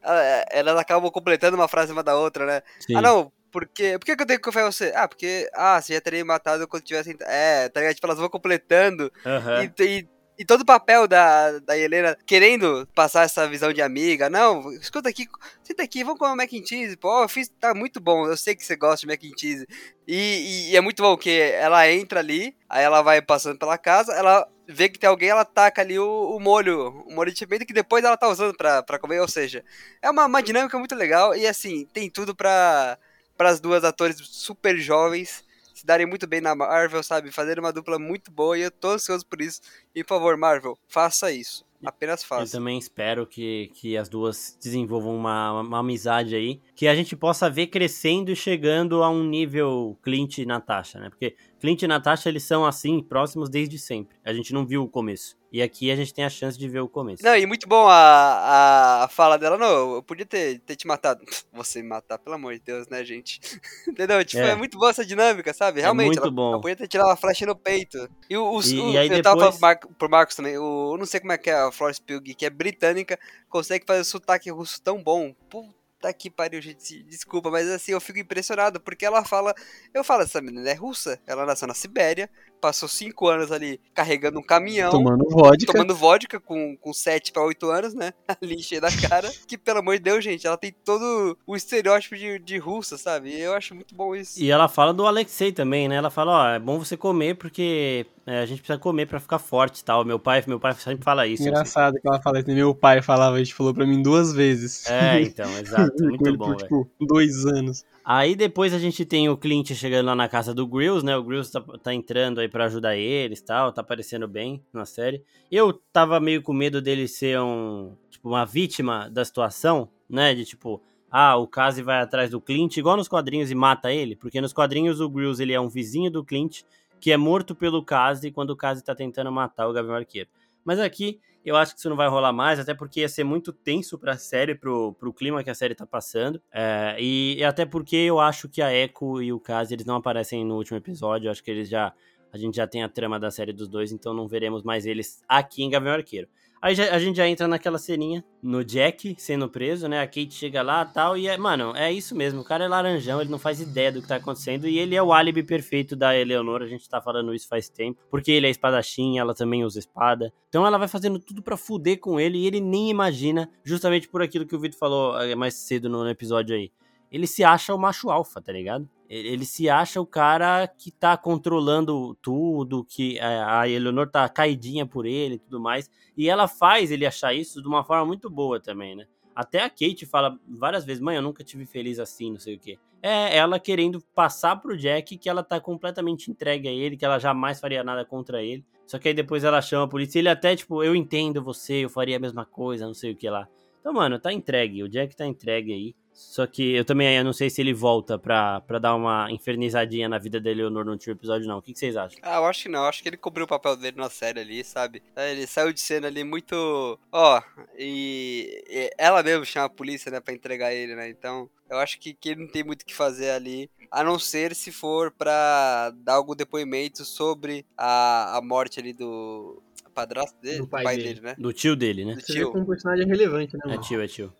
[0.51, 2.61] elas acabam completando uma frase uma da outra, né?
[2.79, 2.95] Sim.
[2.95, 4.91] Ah, não, porque, por que, eu tenho que confiar em você?
[4.95, 7.15] Ah, porque, ah, você já teria matado quando tivesse.
[7.21, 7.93] É, tá ligado?
[7.93, 9.13] Tipo, elas vão completando.
[9.23, 9.63] Uhum.
[9.63, 10.07] E, e,
[10.39, 14.27] e, todo o papel da, da Helena querendo passar essa visão de amiga.
[14.27, 15.27] Não, escuta aqui,
[15.61, 16.97] senta aqui, vamos comer mac and cheese.
[16.97, 18.25] Pô, eu fiz, tá muito bom.
[18.25, 19.67] Eu sei que você gosta de mac and cheese.
[20.07, 23.77] E, e, e é muito bom que ela entra ali, aí ela vai passando pela
[23.77, 27.45] casa, ela vê que tem alguém, ela taca ali o, o molho, o molho de
[27.45, 29.19] pimenta que depois ela tá usando pra, pra comer.
[29.19, 29.63] Ou seja,
[30.01, 32.97] é uma, uma dinâmica muito legal e assim, tem tudo pra
[33.37, 37.31] para as duas atores super jovens se darem muito bem na Marvel, sabe?
[37.31, 39.59] Fazer uma dupla muito boa e eu tô ansioso por isso.
[39.93, 41.65] E por favor, Marvel, faça isso.
[41.83, 42.43] Apenas faça.
[42.43, 46.61] Eu também espero que, que as duas desenvolvam uma, uma amizade aí.
[46.73, 51.09] Que a gente possa ver crescendo e chegando a um nível Clint e Natasha, né?
[51.09, 54.17] Porque Clint e Natasha, eles são assim, próximos desde sempre.
[54.25, 55.37] A gente não viu o começo.
[55.49, 57.23] E aqui a gente tem a chance de ver o começo.
[57.23, 59.57] Não, e muito bom a, a fala dela.
[59.57, 61.23] Não, eu podia ter, ter te matado.
[61.53, 63.39] Você me matar, pelo amor de Deus, né, gente?
[63.87, 64.25] Entendeu?
[64.25, 64.49] Tipo, é.
[64.49, 64.55] é.
[64.55, 65.79] muito boa essa dinâmica, sabe?
[65.79, 66.07] É Realmente.
[66.07, 66.51] É muito ela, bom.
[66.51, 68.09] Ela podia ter tirado a flecha no peito.
[68.29, 69.23] E, o, e, o e aí eu depois...
[69.23, 70.57] tava falando pro, Mar, pro Marcos também.
[70.57, 73.17] O, eu não sei como é que é a Florence Pugh, que é britânica,
[73.47, 75.33] consegue fazer o sotaque russo tão bom.
[75.49, 77.01] Puta Tá que pariu, gente.
[77.03, 79.55] Desculpa, mas assim, eu fico impressionado porque ela fala.
[79.93, 81.17] Eu falo, essa menina é russa.
[81.25, 82.29] Ela nasceu na Sibéria,
[82.63, 84.89] passou cinco anos ali carregando um caminhão.
[84.89, 85.73] Tomando vodka.
[85.73, 88.13] Tomando vodka com, com 7 para 8 anos, né?
[88.41, 89.29] Ali cheia da cara.
[89.45, 93.37] que, pelo amor de Deus, gente, ela tem todo o estereótipo de, de russa, sabe?
[93.37, 94.41] Eu acho muito bom isso.
[94.41, 95.95] E ela fala do Alexei também, né?
[95.95, 99.39] Ela fala, ó, é bom você comer porque é, a gente precisa comer para ficar
[99.39, 100.05] forte e tal.
[100.05, 101.43] Meu pai, meu pai sempre fala isso.
[101.43, 102.49] Engraçado que ela fala isso.
[102.49, 104.89] Meu pai falava, a gente falou pra mim duas vezes.
[104.89, 106.01] É, então, exato.
[106.01, 107.83] Muito bom, por, tipo, dois anos.
[108.05, 111.15] Aí depois a gente tem o Clint chegando lá na casa do Grills, né?
[111.15, 115.23] O Grills tá, tá entrando aí para ajudar eles tal, tá aparecendo bem na série.
[115.49, 120.35] Eu tava meio com medo dele ser um, tipo, uma vítima da situação, né?
[120.35, 124.17] De tipo, ah, o Kazi vai atrás do Clint, igual nos quadrinhos, e mata ele,
[124.17, 126.63] porque nos quadrinhos o Grills ele é um vizinho do Clint
[126.99, 130.29] que é morto pelo Kazi quando o Kazi tá tentando matar o Gavião Arqueiro.
[130.65, 133.51] Mas aqui eu acho que isso não vai rolar mais, até porque ia ser muito
[133.51, 136.41] tenso pra série, pro, pro clima que a série tá passando.
[136.51, 139.95] É, e, e, até porque eu acho que a Echo e o Kaz, eles não
[139.95, 141.27] aparecem no último episódio.
[141.27, 141.93] Eu acho que eles já.
[142.31, 145.21] A gente já tem a trama da série dos dois, então não veremos mais eles
[145.27, 146.27] aqui em Gavião Arqueiro.
[146.63, 149.99] Aí já, a gente já entra naquela ceninha no Jack sendo preso, né?
[149.99, 151.17] A Kate chega lá tal.
[151.17, 152.39] E, é, mano, é isso mesmo.
[152.39, 154.65] O cara é laranjão, ele não faz ideia do que tá acontecendo.
[154.65, 156.63] E ele é o álibi perfeito da Eleonora.
[156.63, 158.01] A gente tá falando isso faz tempo.
[158.09, 160.31] Porque ele é espadachim, ela também usa espada.
[160.47, 162.37] Então ela vai fazendo tudo para fuder com ele.
[162.37, 166.07] E ele nem imagina, justamente por aquilo que o Vitor falou eh, mais cedo no
[166.07, 166.71] episódio aí.
[167.11, 168.89] Ele se acha o macho alfa, tá ligado?
[169.13, 175.05] Ele se acha o cara que tá controlando tudo, que a Eleanor tá caidinha por
[175.05, 175.89] ele e tudo mais.
[176.17, 179.05] E ela faz ele achar isso de uma forma muito boa também, né?
[179.35, 182.59] Até a Kate fala várias vezes, mãe, eu nunca tive feliz assim, não sei o
[182.59, 182.77] quê.
[183.01, 187.19] É ela querendo passar pro Jack que ela tá completamente entregue a ele, que ela
[187.19, 188.63] jamais faria nada contra ele.
[188.85, 191.85] Só que aí depois ela chama a polícia e ele até, tipo, eu entendo você,
[191.85, 193.47] eu faria a mesma coisa, não sei o que lá.
[193.83, 194.81] Então, mano, tá entregue.
[194.81, 195.95] O Jack tá entregue aí.
[196.13, 200.07] Só que eu também eu não sei se ele volta pra, pra dar uma infernizadinha
[200.07, 201.57] na vida da Eleonor no último episódio, não.
[201.57, 202.17] O que, que, vocês acham?
[202.21, 202.79] Ah, eu acho que não.
[202.79, 205.03] Eu acho que ele cobriu o papel dele na série ali, sabe?
[205.17, 206.97] É, ele saiu de cena ali muito.
[207.11, 211.09] Ó, oh, e, e, ela mesmo chama a polícia, né, pra entregar ele, né?
[211.09, 213.69] Então, eu acho que, que ele não tem muito o que fazer ali.
[213.91, 219.61] A não ser se for pra dar algum depoimento sobre a, a morte ali do,
[219.93, 220.59] padrasto dele?
[220.59, 221.07] Do pai, pai dele.
[221.09, 221.21] dele.
[221.21, 221.35] né?
[221.37, 222.15] Do tio dele, né?
[222.15, 222.51] Do tio.
[222.51, 223.61] com um personagem relevante, né?
[223.65, 223.79] Mano?
[223.79, 224.33] É tio, é tio.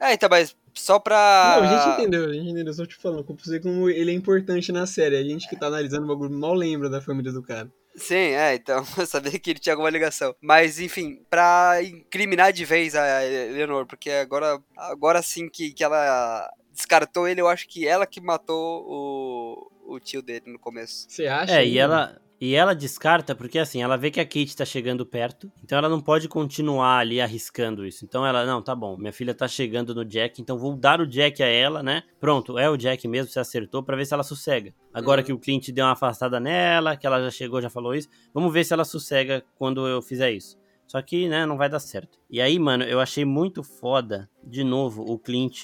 [0.00, 1.58] É, então, mas só pra.
[1.60, 2.72] Não, a gente entendeu, a gente entendeu.
[2.72, 5.16] Só te falando, como ele é importante na série.
[5.16, 7.70] A gente que tá analisando o bagulho mal lembra da família do cara.
[7.96, 10.34] Sim, é, então, eu sabia que ele tinha alguma ligação.
[10.40, 16.48] Mas, enfim, pra incriminar de vez a Eleanor, porque agora, agora sim que, que ela
[16.72, 21.06] descartou ele, eu acho que ela que matou o, o tio dele no começo.
[21.08, 21.60] Você acha?
[21.60, 25.04] É, e ela, e ela descarta porque assim, ela vê que a Kate tá chegando
[25.04, 28.04] perto, então ela não pode continuar ali arriscando isso.
[28.04, 31.06] Então ela, não, tá bom, minha filha tá chegando no Jack, então vou dar o
[31.06, 32.02] Jack a ela, né?
[32.18, 34.74] Pronto, é o Jack mesmo, você acertou para ver se ela sossega.
[34.94, 35.26] Agora uhum.
[35.26, 38.50] que o Clint deu uma afastada nela, que ela já chegou, já falou isso, vamos
[38.52, 40.58] ver se ela sossega quando eu fizer isso.
[40.86, 42.18] Só que, né, não vai dar certo.
[42.28, 45.62] E aí, mano, eu achei muito foda, de novo, o Clint.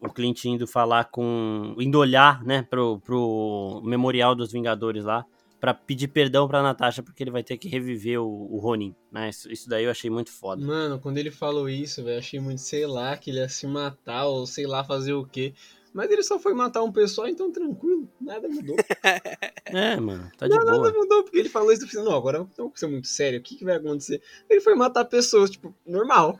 [0.00, 1.76] O Clint indo falar com.
[1.78, 5.24] indo olhar, né, pro, pro Memorial dos Vingadores lá
[5.60, 9.28] para pedir perdão pra Natasha, porque ele vai ter que reviver o, o Ronin, né?
[9.28, 10.64] Isso, isso, daí eu achei muito foda.
[10.64, 14.26] Mano, quando ele falou isso, velho, achei muito, sei lá, que ele ia se matar
[14.26, 15.52] ou sei lá fazer o quê.
[15.92, 18.76] Mas ele só foi matar um pessoal, então tranquilo, nada mudou.
[19.66, 20.76] é, mano, tá de não, boa.
[20.78, 23.42] Nada mudou, porque ele falou isso, eu falei, não, agora não ser muito sério, o
[23.42, 24.22] que, que vai acontecer?
[24.48, 26.38] Ele foi matar pessoas, tipo, normal.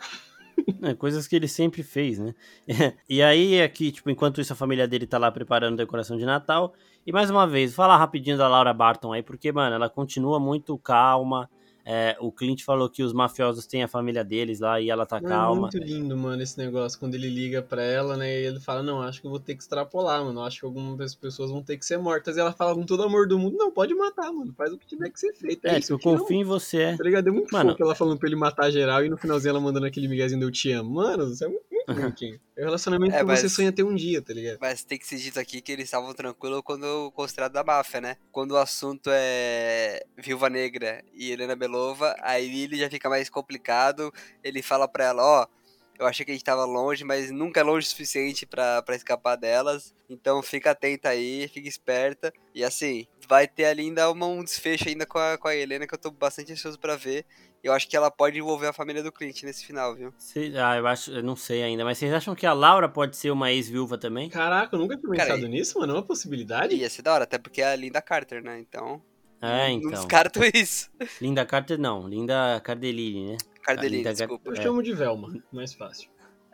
[0.83, 2.35] É, coisas que ele sempre fez, né?
[3.09, 6.73] e aí, aqui, tipo, enquanto isso, a família dele tá lá preparando decoração de Natal.
[7.07, 10.77] E mais uma vez, falar rapidinho da Laura Barton aí, porque, mano, ela continua muito
[10.79, 11.51] calma,
[11.91, 15.23] é, o Clint falou que os mafiosos têm a família deles lá e ela tá
[15.23, 15.57] calma.
[15.57, 16.99] É muito lindo, mano, esse negócio.
[16.99, 18.31] Quando ele liga pra ela, né?
[18.43, 20.43] E ele fala: Não, acho que eu vou ter que extrapolar, mano.
[20.43, 22.37] Acho que algumas pessoas vão ter que ser mortas.
[22.37, 24.53] E ela fala com todo amor do mundo: Não, pode matar, mano.
[24.53, 25.65] Faz o que tiver que ser feito.
[25.65, 26.95] É, é eu confio em você.
[26.95, 27.29] Tá ligado?
[27.29, 29.87] É muito mano, fofo ela falando pra ele matar geral e no finalzinho ela mandando
[29.87, 30.91] aquele miguezinho do eu te amo.
[30.91, 31.65] Mano, isso é muito,
[32.59, 34.59] É o relacionamento é, que mas, você sonha ter um dia, tá ligado?
[34.61, 38.17] Mas tem que ser dito aqui que eles estavam tranquilos quando considerado da máfia, né?
[38.33, 44.13] Quando o assunto é Viúva Negra e Helena Belova, aí ele já fica mais complicado.
[44.43, 45.59] Ele fala pra ela, ó, oh,
[45.99, 49.37] eu achei que a gente tava longe, mas nunca é longe o suficiente para escapar
[49.37, 49.93] delas.
[50.09, 52.33] Então fica atenta aí, fica esperta.
[52.55, 55.87] E assim, vai ter ali ainda uma, um desfecho ainda com a, com a Helena
[55.87, 57.27] que eu tô bastante ansioso para ver.
[57.63, 60.13] Eu acho que ela pode envolver a família do Clint nesse final, viu?
[60.17, 63.17] Cê, ah, eu acho, eu não sei ainda, mas vocês acham que a Laura pode
[63.17, 64.29] ser uma ex-viúva também?
[64.29, 65.93] Caraca, eu nunca tinha pensado Cara, nisso, mano.
[65.93, 66.75] É uma possibilidade?
[66.77, 68.61] Ia ser da hora, até porque é a Linda Carter, né?
[68.61, 69.03] Então.
[69.41, 69.91] É, então.
[69.91, 70.91] Não descarto isso.
[71.21, 73.37] Linda Carter não, Linda Cardellini, né?
[73.63, 74.51] Cardellini, Linda desculpa.
[74.51, 74.63] Eu é.
[74.63, 76.11] chamo de Velma, mais fácil.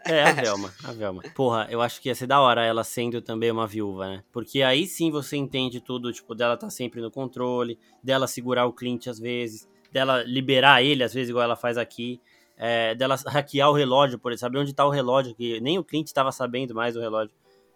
[0.07, 1.23] É, a Velma, a Velma.
[1.35, 4.25] Porra, eu acho que ia ser da hora ela sendo também uma viúva, né?
[4.33, 8.73] Porque aí sim você entende tudo, tipo, dela tá sempre no controle, dela segurar o
[8.73, 12.21] Clint às vezes, dela liberar ele, às vezes, igual ela faz aqui.
[12.57, 16.07] É, dela hackear o relógio, por saber onde tá o relógio, que nem o Clint
[16.09, 17.35] estava sabendo mais do relógio.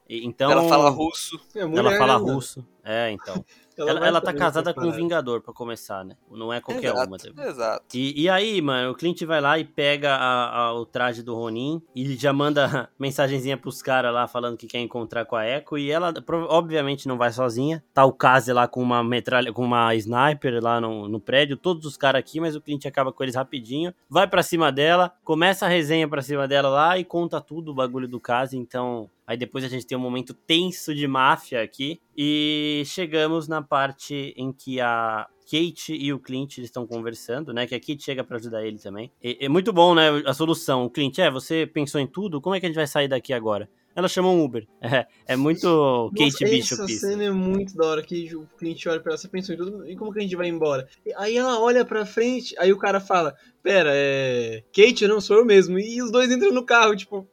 [0.08, 1.40] Então, ela fala russo.
[1.54, 2.66] É ela fala russo.
[2.84, 3.44] É, então.
[3.78, 6.16] Ela, ela, ela tá casada com um Vingador, pra começar, né?
[6.30, 7.16] Não é qualquer exato, uma.
[7.16, 7.46] Também.
[7.46, 7.84] Exato.
[7.96, 11.34] E, e aí, mano, o Clint vai lá e pega a, a, o traje do
[11.34, 15.78] Ronin e já manda mensagenzinha pros caras lá falando que quer encontrar com a Echo.
[15.78, 16.12] E ela,
[16.48, 17.82] obviamente, não vai sozinha.
[17.94, 21.56] Tá o Kaze lá com uma metralha, com uma sniper lá no, no prédio.
[21.56, 23.94] Todos os caras aqui, mas o Clint acaba com eles rapidinho.
[24.08, 27.74] Vai pra cima dela, começa a resenha pra cima dela lá e conta tudo o
[27.74, 28.56] bagulho do Kaze.
[28.56, 32.00] Então, Aí depois a gente tem um momento tenso de máfia aqui.
[32.16, 37.66] E chegamos na parte em que a Kate e o Clint estão conversando, né?
[37.66, 39.12] Que a Kate chega para ajudar ele também.
[39.22, 40.08] E, é muito bom, né?
[40.24, 40.86] A solução.
[40.86, 42.40] O Clint, é, você pensou em tudo?
[42.40, 43.68] Como é que a gente vai sair daqui agora?
[43.94, 44.66] Ela chama um Uber.
[44.80, 46.82] É, é muito Nossa, Kate Bishop.
[46.84, 49.58] Essa cena é muito da hora que o Clint olha pra ela, você pensou em
[49.58, 50.88] tudo, e como que a gente vai embora?
[51.18, 54.64] Aí ela olha pra frente, aí o cara fala, pera, é...
[54.74, 55.78] Kate, não sou eu mesmo.
[55.78, 57.28] E os dois entram no carro, tipo,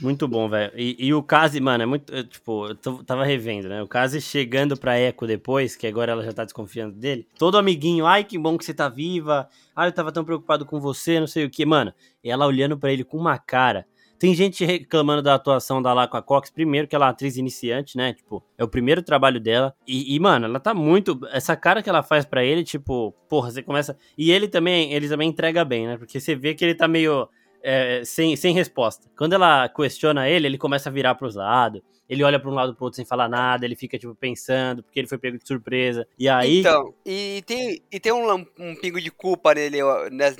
[0.00, 0.72] muito bom, velho.
[0.76, 2.14] E, e, o Kazi, mano, é muito.
[2.14, 3.82] É, tipo, eu tava revendo, né?
[3.82, 7.26] O Kazi chegando pra Echo depois, que agora ela já tá desconfiando dele.
[7.38, 9.48] Todo amiguinho, ai, que bom que você tá viva.
[9.74, 11.64] Ai, eu tava tão preocupado com você, não sei o que.
[11.64, 13.86] Mano, ela olhando para ele com uma cara.
[14.18, 18.12] Tem gente reclamando da atuação da Laqua Cox, primeiro que ela é atriz iniciante, né?
[18.12, 19.72] Tipo, é o primeiro trabalho dela.
[19.86, 21.20] E, e mano, ela tá muito.
[21.30, 23.96] Essa cara que ela faz para ele, tipo, porra, você começa.
[24.16, 25.96] E ele também, ele também entrega bem, né?
[25.96, 27.28] Porque você vê que ele tá meio
[27.62, 29.08] é, sem, sem resposta.
[29.16, 31.82] Quando ela questiona ele, ele começa a virar para os lados.
[32.08, 34.98] Ele olha para um lado pro outro sem falar nada, ele fica, tipo, pensando, porque
[34.98, 36.08] ele foi pego de surpresa.
[36.18, 36.60] E aí.
[36.60, 39.78] Então, e tem, e tem um, um pingo de culpa nele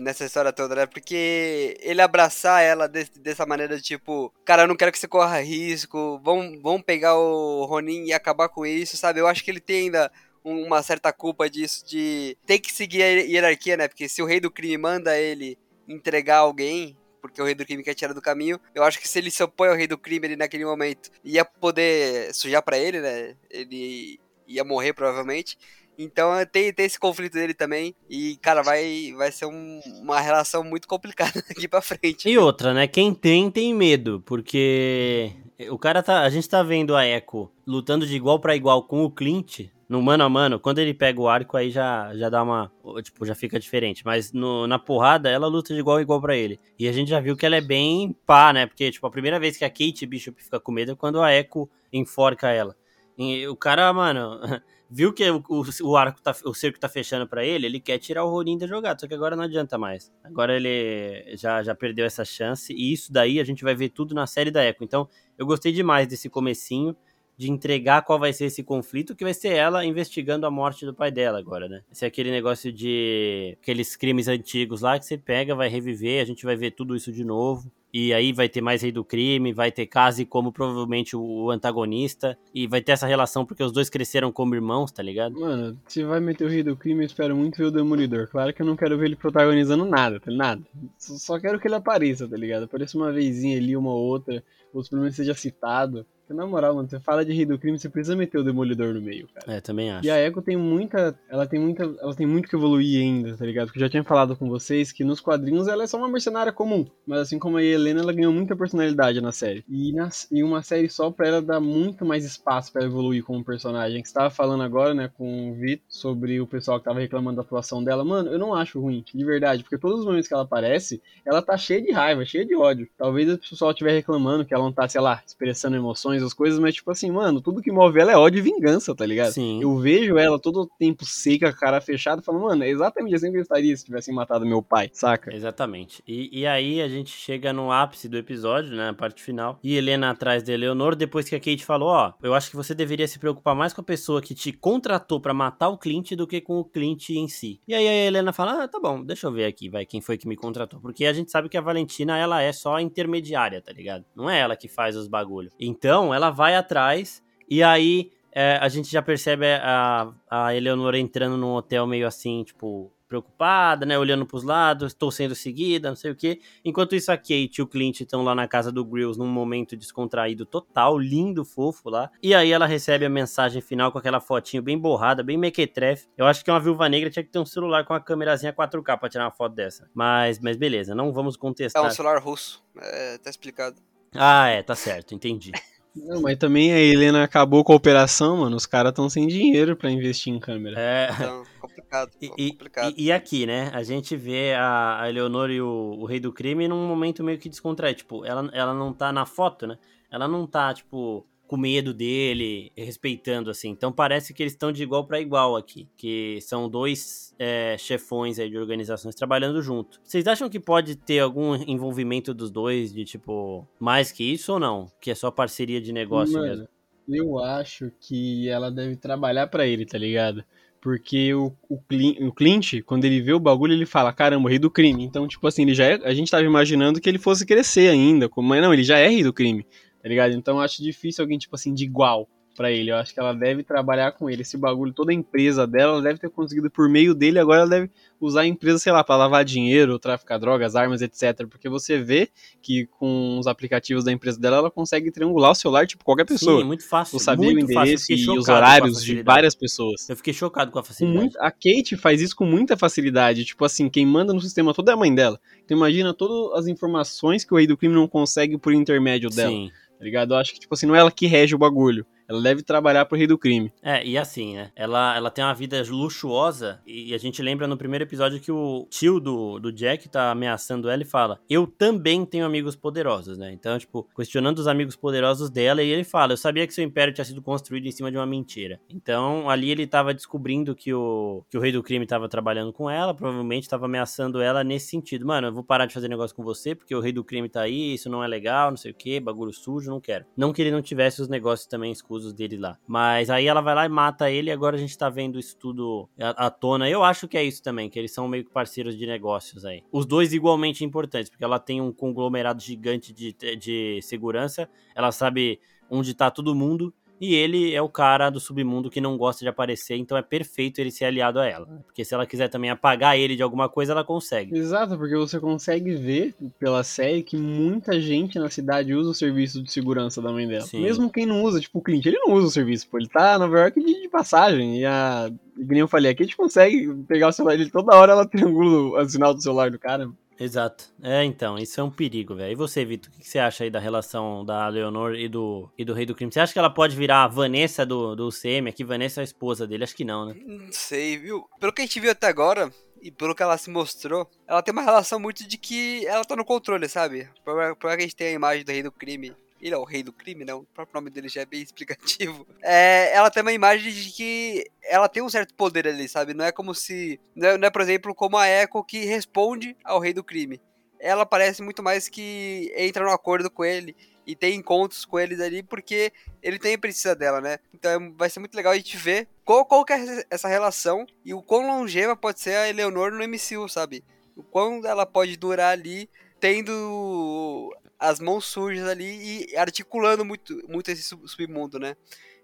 [0.01, 0.87] nessa história toda, né?
[0.87, 6.19] Porque ele abraçar ela dessa maneira, tipo, cara, eu não quero que você corra risco,
[6.25, 9.21] vamos, vamos pegar o Ronin e acabar com isso, sabe?
[9.21, 10.11] Eu acho que ele tem ainda
[10.43, 13.89] uma certa culpa disso, de ter que seguir a hierarquia, né?
[13.89, 17.83] Porque se o rei do crime manda ele entregar alguém, porque o rei do crime
[17.83, 18.61] quer tirar do caminho.
[18.75, 21.45] Eu acho que se ele se opõe ao rei do crime ali naquele momento, ia
[21.45, 23.37] poder sujar para ele, né?
[23.51, 25.59] Ele ia morrer provavelmente.
[25.99, 27.95] Então tem, tem esse conflito dele também.
[28.09, 32.29] E, cara, vai, vai ser um, uma relação muito complicada aqui pra frente.
[32.29, 32.87] E outra, né?
[32.87, 34.23] Quem tem, tem medo.
[34.25, 35.33] Porque
[35.71, 36.23] o cara tá.
[36.23, 40.03] A gente tá vendo a Echo lutando de igual para igual com o Clint no
[40.03, 42.71] mano a mano, quando ele pega o arco, aí já, já dá uma.
[43.03, 44.05] Tipo, já fica diferente.
[44.05, 46.61] Mas no, na porrada, ela luta de igual a igual pra ele.
[46.79, 48.67] E a gente já viu que ela é bem pá, né?
[48.67, 51.35] Porque, tipo, a primeira vez que a Kate Bishop fica com medo é quando a
[51.35, 52.77] Echo enforca ela.
[53.17, 54.39] E o cara, mano,
[54.91, 55.43] viu que o,
[55.83, 58.67] o, arco tá, o cerco tá fechando para ele, ele quer tirar o Ronin da
[58.67, 60.13] jogada, só que agora não adianta mais.
[60.25, 64.15] Agora ele já, já perdeu essa chance, e isso daí a gente vai ver tudo
[64.15, 64.83] na série da Echo.
[64.83, 66.97] Então, eu gostei demais desse comecinho
[67.37, 70.93] de entregar qual vai ser esse conflito, que vai ser ela investigando a morte do
[70.93, 71.83] pai dela agora, né?
[71.91, 76.25] Esse é aquele negócio de aqueles crimes antigos lá que você pega, vai reviver, a
[76.25, 77.71] gente vai ver tudo isso de novo.
[77.93, 82.39] E aí vai ter mais rei do crime, vai ter Kazi como provavelmente o antagonista.
[82.55, 85.39] E vai ter essa relação porque os dois cresceram como irmãos, tá ligado?
[85.39, 88.29] Mano, se vai meter o rei do crime, eu espero muito ver o Demolidor.
[88.29, 90.63] Claro que eu não quero ver ele protagonizando nada, tá nada.
[90.99, 92.65] Só quero que ele apareça, tá ligado?
[92.65, 94.43] Apareça uma vezinha ali, uma outra.
[94.73, 96.05] Ou pelo menos seja citado.
[96.31, 99.01] Na moral, mano, você fala de rei do crime, você precisa meter o Demolidor no
[99.01, 99.57] meio, cara.
[99.57, 100.07] É, também acho.
[100.07, 101.19] E a Echo tem muita.
[101.29, 101.85] Ela tem muita.
[102.01, 103.67] Ela tem muito que evoluir ainda, tá ligado?
[103.67, 106.53] Porque eu já tinha falado com vocês que nos quadrinhos ela é só uma mercenária
[106.53, 106.87] comum.
[107.07, 109.65] Mas assim como a Helena, ela ganhou muita personalidade na série.
[109.69, 113.45] E, na, e uma série só pra ela dá muito mais espaço para evoluir como
[113.45, 114.03] personagem.
[114.03, 117.37] Que você tava falando agora, né, com o Vitor sobre o pessoal que tava reclamando
[117.37, 118.05] da atuação dela.
[118.05, 119.63] Mano, eu não acho ruim, de verdade.
[119.63, 122.89] Porque todos os momentos que ela aparece, ela tá cheia de raiva, cheia de ódio.
[122.97, 126.59] Talvez o pessoal estiver reclamando que ela não tá, sei lá, expressando emoções, as coisas,
[126.59, 129.33] mas tipo assim, mano, tudo que move ela é ódio e vingança, tá ligado?
[129.33, 129.63] Sim.
[129.63, 133.39] Eu vejo ela todo o tempo seca, cara fechada, falando, mano, é exatamente assim que
[133.39, 135.35] eu estaria se tivessem matado meu pai, saca?
[135.35, 136.03] Exatamente.
[136.07, 139.77] E, e aí a gente chega no ápice do episódio, né, na parte final, e
[139.77, 143.09] Helena atrás de Eleonor, depois que a Kate falou, ó, eu acho que você deveria
[143.09, 146.41] se preocupar mais com a pessoa que te contratou para matar o Clint do que
[146.41, 147.61] com o Clint em si.
[147.67, 150.17] E aí a Helena fala, ah, tá bom, deixa eu ver aqui, vai, quem foi
[150.17, 150.81] que me contratou.
[150.81, 154.05] Porque a gente sabe que a Valentina, ela é só intermediária, tá ligado?
[154.15, 155.53] Não é ela que faz os bagulhos.
[155.59, 161.37] Então, ela vai atrás e aí é, a gente já percebe a, a Eleonora entrando
[161.37, 163.99] num hotel meio assim, tipo, preocupada, né?
[163.99, 166.41] Olhando pros lados, estou sendo seguida, não sei o quê.
[166.65, 169.77] Enquanto isso, a Kate e o Clint estão lá na casa do Grills num momento
[169.77, 172.11] descontraído total, lindo, fofo lá.
[172.23, 176.07] E aí ela recebe a mensagem final com aquela fotinho bem borrada, bem mequetrefe.
[176.17, 178.99] Eu acho que uma viúva negra tinha que ter um celular com uma câmerazinha 4K
[178.99, 179.89] pra tirar uma foto dessa.
[179.95, 181.83] Mas, mas beleza, não vamos contestar.
[181.83, 183.77] É um celular russo, é, tá explicado.
[184.15, 185.53] Ah, é, tá certo, entendi.
[186.05, 188.57] Não, mas também a Helena acabou com a operação, mano.
[188.57, 190.79] Os caras estão sem dinheiro para investir em câmera.
[190.79, 191.09] É.
[191.13, 192.11] Então, complicado.
[192.21, 192.95] E, complicado.
[192.97, 193.71] E, e, aqui, né?
[193.73, 197.39] A gente vê a, a Eleonora e o, o, Rei do Crime num momento meio
[197.39, 197.99] que descontraído.
[197.99, 199.79] Tipo, ela, ela não tá na foto, né?
[200.11, 203.71] Ela não tá, tipo, com medo dele, respeitando, assim.
[203.71, 205.89] Então parece que eles estão de igual para igual aqui.
[205.97, 209.99] Que são dois é, chefões aí de organizações trabalhando junto.
[210.05, 214.61] Vocês acham que pode ter algum envolvimento dos dois, de tipo, mais que isso ou
[214.61, 214.87] não?
[215.01, 216.69] Que é só parceria de negócio Mano, mesmo?
[217.09, 220.45] Eu acho que ela deve trabalhar para ele, tá ligado?
[220.83, 224.59] Porque o, o, Clint, o Clint, quando ele vê o bagulho, ele fala, caramba, rei
[224.59, 225.03] do crime.
[225.03, 228.29] Então, tipo assim, ele já é, a gente tava imaginando que ele fosse crescer ainda.
[228.37, 229.67] Mas não, ele já é rei do crime
[230.03, 230.33] tá ligado?
[230.33, 232.29] Então eu acho difícil alguém, tipo assim, de igual.
[232.59, 232.91] para ele.
[232.91, 234.43] Eu acho que ela deve trabalhar com ele.
[234.43, 237.39] Esse bagulho, toda a empresa dela, ela deve ter conseguido por meio dele.
[237.39, 241.47] Agora ela deve usar a empresa, sei lá, para lavar dinheiro, traficar drogas, armas, etc.
[241.49, 242.29] Porque você vê
[242.61, 246.61] que com os aplicativos da empresa dela, ela consegue triangular o celular, tipo, qualquer pessoa.
[246.61, 247.15] Sim, muito fácil.
[247.15, 250.09] Ou saber o endereço e os horários de várias pessoas.
[250.09, 251.17] Eu fiquei chocado com a facilidade.
[251.17, 253.45] Muito, a Kate faz isso com muita facilidade.
[253.45, 255.39] Tipo assim, quem manda no sistema todo é a mãe dela.
[255.65, 259.53] Então imagina todas as informações que o rei do crime não consegue por intermédio dela.
[259.53, 259.71] Sim.
[259.99, 260.35] Tá ligado?
[260.35, 262.07] Eu acho que, tipo assim, não é ela que rege o bagulho.
[262.29, 263.73] Ela deve trabalhar pro rei do crime.
[263.83, 264.71] É, e assim, né?
[264.77, 266.81] Ela, ela tem uma vida luxuosa.
[266.87, 270.91] E a gente lembra no primeiro episódio que o tio do, do Jack tá ameaçando
[270.91, 273.51] ela e fala: Eu também tenho amigos poderosos, né?
[273.53, 275.83] Então, tipo, questionando os amigos poderosos dela.
[275.83, 278.27] E ele fala: Eu sabia que seu império tinha sido construído em cima de uma
[278.27, 278.79] mentira.
[278.91, 282.91] Então, ali ele tava descobrindo que o, que o rei do crime tava trabalhando com
[282.91, 283.15] ela.
[283.15, 286.75] Provavelmente tava ameaçando ela nesse sentido: Mano, eu vou parar de fazer negócio com você
[286.75, 287.95] porque o rei do crime tá aí.
[287.95, 290.27] Isso não é legal, não sei o que, bagulho sujo, não quero.
[290.37, 292.79] Não que ele não tivesse os negócios também escuros usos dele lá.
[292.87, 295.57] Mas aí ela vai lá e mata ele e agora a gente tá vendo isso
[295.57, 296.89] tudo à, tona.
[296.89, 299.83] Eu acho que é isso também, que eles são meio que parceiros de negócios aí.
[299.93, 305.61] Os dois igualmente importantes, porque ela tem um conglomerado gigante de, de segurança, ela sabe
[305.91, 309.49] onde tá todo mundo e ele é o cara do submundo que não gosta de
[309.49, 311.67] aparecer, então é perfeito ele ser aliado a ela.
[311.85, 314.57] Porque se ela quiser também apagar ele de alguma coisa, ela consegue.
[314.57, 319.63] Exato, porque você consegue ver pela série que muita gente na cidade usa o serviço
[319.63, 320.63] de segurança da mãe dela.
[320.65, 320.83] Sim.
[320.83, 322.99] Mesmo quem não usa, tipo o Clint, ele não usa o serviço, pô.
[322.99, 324.81] Ele tá na Nova York de, de passagem.
[324.81, 325.31] E a.
[325.57, 328.27] Que nem eu falei aqui, a gente consegue pegar o celular dele toda hora, ela
[328.27, 330.09] triangula o sinal do celular do cara.
[330.39, 330.85] Exato.
[331.03, 332.53] É, então, isso é um perigo, velho.
[332.53, 335.85] E você, Vitor, o que você acha aí da relação da Leonor e do, e
[335.85, 336.33] do Rei do Crime?
[336.33, 338.85] Você acha que ela pode virar a Vanessa do, do CM aqui?
[338.85, 339.85] Vanessa é a esposa dele?
[339.85, 340.35] Acho que não, né?
[340.47, 341.49] Não sei, viu?
[341.59, 342.73] Pelo que a gente viu até agora,
[343.03, 346.37] e pelo que ela se mostrou, ela tem uma relação muito de que ela tá
[346.37, 347.29] no controle, sabe?
[347.45, 349.85] Por, por que a gente tem a imagem do Rei do Crime ele é o
[349.85, 350.55] rei do crime, né?
[350.55, 352.47] O próprio nome dele já é bem explicativo.
[352.61, 356.35] É, ela tem uma imagem de que ela tem um certo poder ali, sabe?
[356.35, 357.19] Não é como se.
[357.35, 360.61] Não é, não é, por exemplo, como a Echo que responde ao rei do crime.
[361.01, 363.97] Ela parece muito mais que entra no acordo com ele
[364.29, 367.59] e tem encontros com eles ali porque ele também precisa dela, né?
[367.73, 371.07] Então é, vai ser muito legal a gente ver qual, qual que é essa relação
[371.25, 374.05] e o quão longeva pode ser a Eleonor no MCU, sabe?
[374.37, 380.91] O quão ela pode durar ali tendo as mãos sujas ali e articulando muito, muito
[380.91, 381.97] esse submundo, né?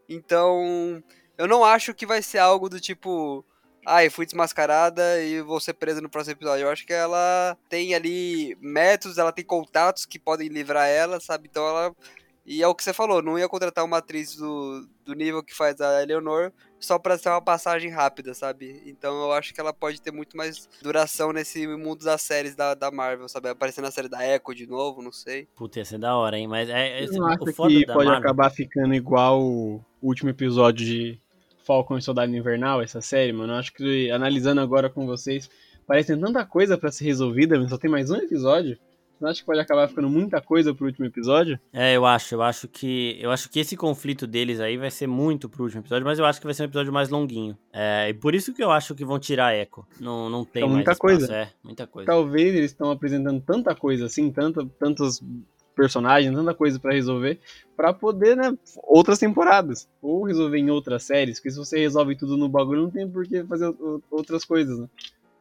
[0.09, 1.03] Então,
[1.39, 3.45] eu não acho que vai ser algo do tipo,
[3.87, 6.65] ah, eu fui desmascarada e vou ser presa no próximo episódio.
[6.65, 11.49] Eu acho que ela tem ali métodos, ela tem contatos que podem livrar ela, sabe?
[11.51, 11.95] Então ela
[12.47, 15.55] e é o que você falou, não ia contratar uma atriz do, do nível que
[15.55, 18.83] faz a Eleanor só pra ser uma passagem rápida, sabe?
[18.85, 22.75] Então eu acho que ela pode ter muito mais duração nesse mundo das séries da,
[22.75, 23.49] da Marvel, sabe?
[23.49, 25.49] Aparecer na série da Echo de novo, não sei.
[25.55, 26.47] Puta, ia ser da hora, hein?
[26.47, 27.05] Mas é.
[27.05, 28.11] é não acho que pode Marvel...
[28.11, 31.21] acabar ficando igual o último episódio de
[31.65, 33.55] Falcon e Soldado Invernal, essa série, mano.
[33.55, 35.49] Eu acho que analisando agora com vocês,
[35.87, 38.79] parece que tem tanta coisa para ser resolvida, mas só tem mais um episódio.
[39.25, 41.59] Você acha que pode acabar ficando muita coisa pro último episódio?
[41.73, 42.35] É, eu acho.
[42.35, 45.81] Eu acho que eu acho que esse conflito deles aí vai ser muito pro último
[45.81, 47.57] episódio, mas eu acho que vai ser um episódio mais longuinho.
[47.73, 49.87] É, e por isso que eu acho que vão tirar a Echo.
[49.99, 51.01] Não, não tem então, muita espaço.
[51.01, 51.35] coisa.
[51.35, 52.07] É, muita coisa.
[52.07, 55.23] Talvez eles estão apresentando tanta coisa assim, tanta, tantos
[55.75, 57.41] personagens, tanta coisa para resolver,
[57.75, 59.89] para poder, né, outras temporadas.
[60.03, 63.27] Ou resolver em outras séries, porque se você resolve tudo no bagulho, não tem por
[63.27, 63.75] que fazer
[64.11, 64.89] outras coisas, né?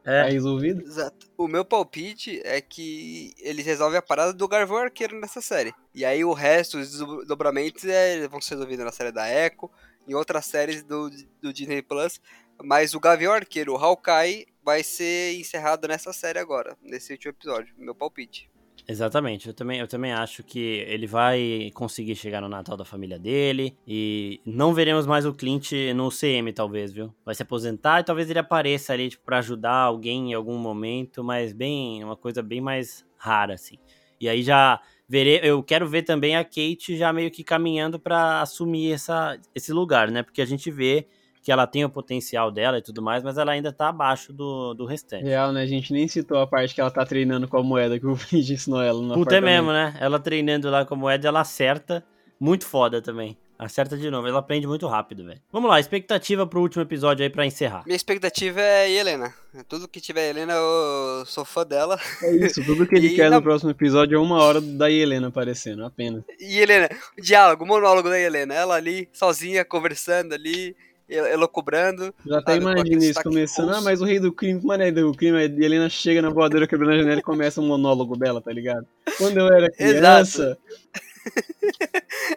[0.04, 0.24] É.
[0.24, 0.82] Tá resolvido?
[0.82, 1.26] Exato.
[1.36, 5.72] O meu palpite é que eles resolvem a parada do Garvão Arqueiro nessa série.
[5.94, 9.70] E aí o resto, os desdobramentos, é, vão ser resolvidos na série da Echo,
[10.06, 12.20] em outras séries do, do Disney Plus.
[12.62, 17.74] Mas o Gavião Arqueiro, o Hawkeye, vai ser encerrado nessa série agora, nesse último episódio.
[17.76, 18.48] Meu palpite.
[18.86, 23.18] Exatamente, eu também, eu também acho que ele vai conseguir chegar no Natal da família
[23.18, 27.14] dele e não veremos mais o Clint no CM, talvez, viu?
[27.24, 31.24] Vai se aposentar e talvez ele apareça ali, tipo, pra ajudar alguém em algum momento,
[31.24, 33.78] mas bem, uma coisa bem mais rara, assim.
[34.20, 38.42] E aí já verei, eu quero ver também a Kate já meio que caminhando para
[38.42, 40.22] assumir essa, esse lugar, né?
[40.22, 41.06] Porque a gente vê
[41.44, 44.72] que ela tem o potencial dela e tudo mais, mas ela ainda tá abaixo do,
[44.72, 45.24] do restante.
[45.24, 45.60] Real, né?
[45.60, 48.16] A gente nem citou a parte que ela tá treinando com a moeda que o
[48.16, 49.94] Fringe ensinou ela no Puta, é mesmo, né?
[50.00, 52.02] Ela treinando lá com a moeda, ela acerta.
[52.40, 53.36] Muito foda também.
[53.58, 55.40] Acerta de novo, ela aprende muito rápido, velho.
[55.52, 57.84] Vamos lá, expectativa pro último episódio aí pra encerrar.
[57.86, 59.32] Minha expectativa é Helena.
[59.68, 62.00] Tudo que tiver Helena, eu sou fã dela.
[62.22, 63.36] É isso, tudo que ele e quer na...
[63.36, 66.24] no próximo episódio é uma hora da Helena aparecendo, apenas.
[66.40, 68.54] E Helena, diálogo, monólogo da Helena.
[68.54, 70.74] Ela ali, sozinha, conversando ali,
[71.08, 72.14] elocubrando.
[72.26, 75.38] Já até imagina isso começando, ah, mas o rei do crime, mano, é do crime,
[75.38, 78.86] a Helena chega na voadora quebrando a janela e começa um monólogo dela, tá ligado?
[79.18, 80.58] Quando eu era criança.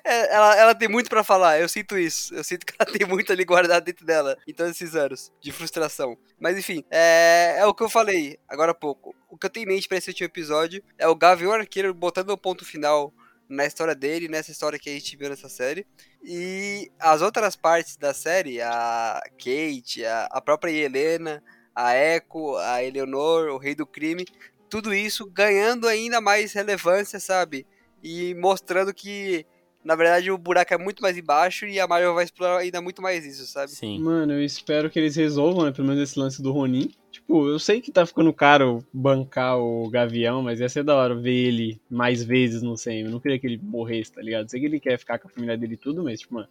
[0.04, 2.34] É, ela, ela tem muito para falar, eu sinto isso.
[2.34, 5.52] Eu sinto que ela tem muito ali guardado dentro dela em todos esses anos de
[5.52, 6.18] frustração.
[6.40, 9.16] Mas enfim, é, é o que eu falei agora há pouco.
[9.30, 12.30] O que eu tenho em mente pra esse último episódio é o Gavião Arqueiro botando
[12.30, 13.14] o ponto final
[13.50, 15.86] na história dele, nessa história que a gente viu nessa série.
[16.24, 21.44] E as outras partes da série, a Kate, a, a própria Helena,
[21.76, 24.26] a Echo, a Eleanor, o Rei do Crime,
[24.70, 27.66] tudo isso ganhando ainda mais relevância, sabe?
[28.04, 29.46] E mostrando que
[29.84, 33.02] na verdade o buraco é muito mais embaixo e a Marvel vai explorar ainda muito
[33.02, 33.72] mais isso, sabe?
[33.72, 34.00] Sim.
[34.00, 36.92] Mano, eu espero que eles resolvam, né, pelo menos esse lance do Ronin.
[37.12, 41.16] Tipo, eu sei que tá ficando caro bancar o Gavião, mas ia ser da hora
[41.16, 43.06] ver ele mais vezes no CM.
[43.06, 44.50] Eu não queria que ele morresse, tá ligado?
[44.50, 46.48] sei que ele quer ficar com a família dele e tudo, mas, tipo, mano,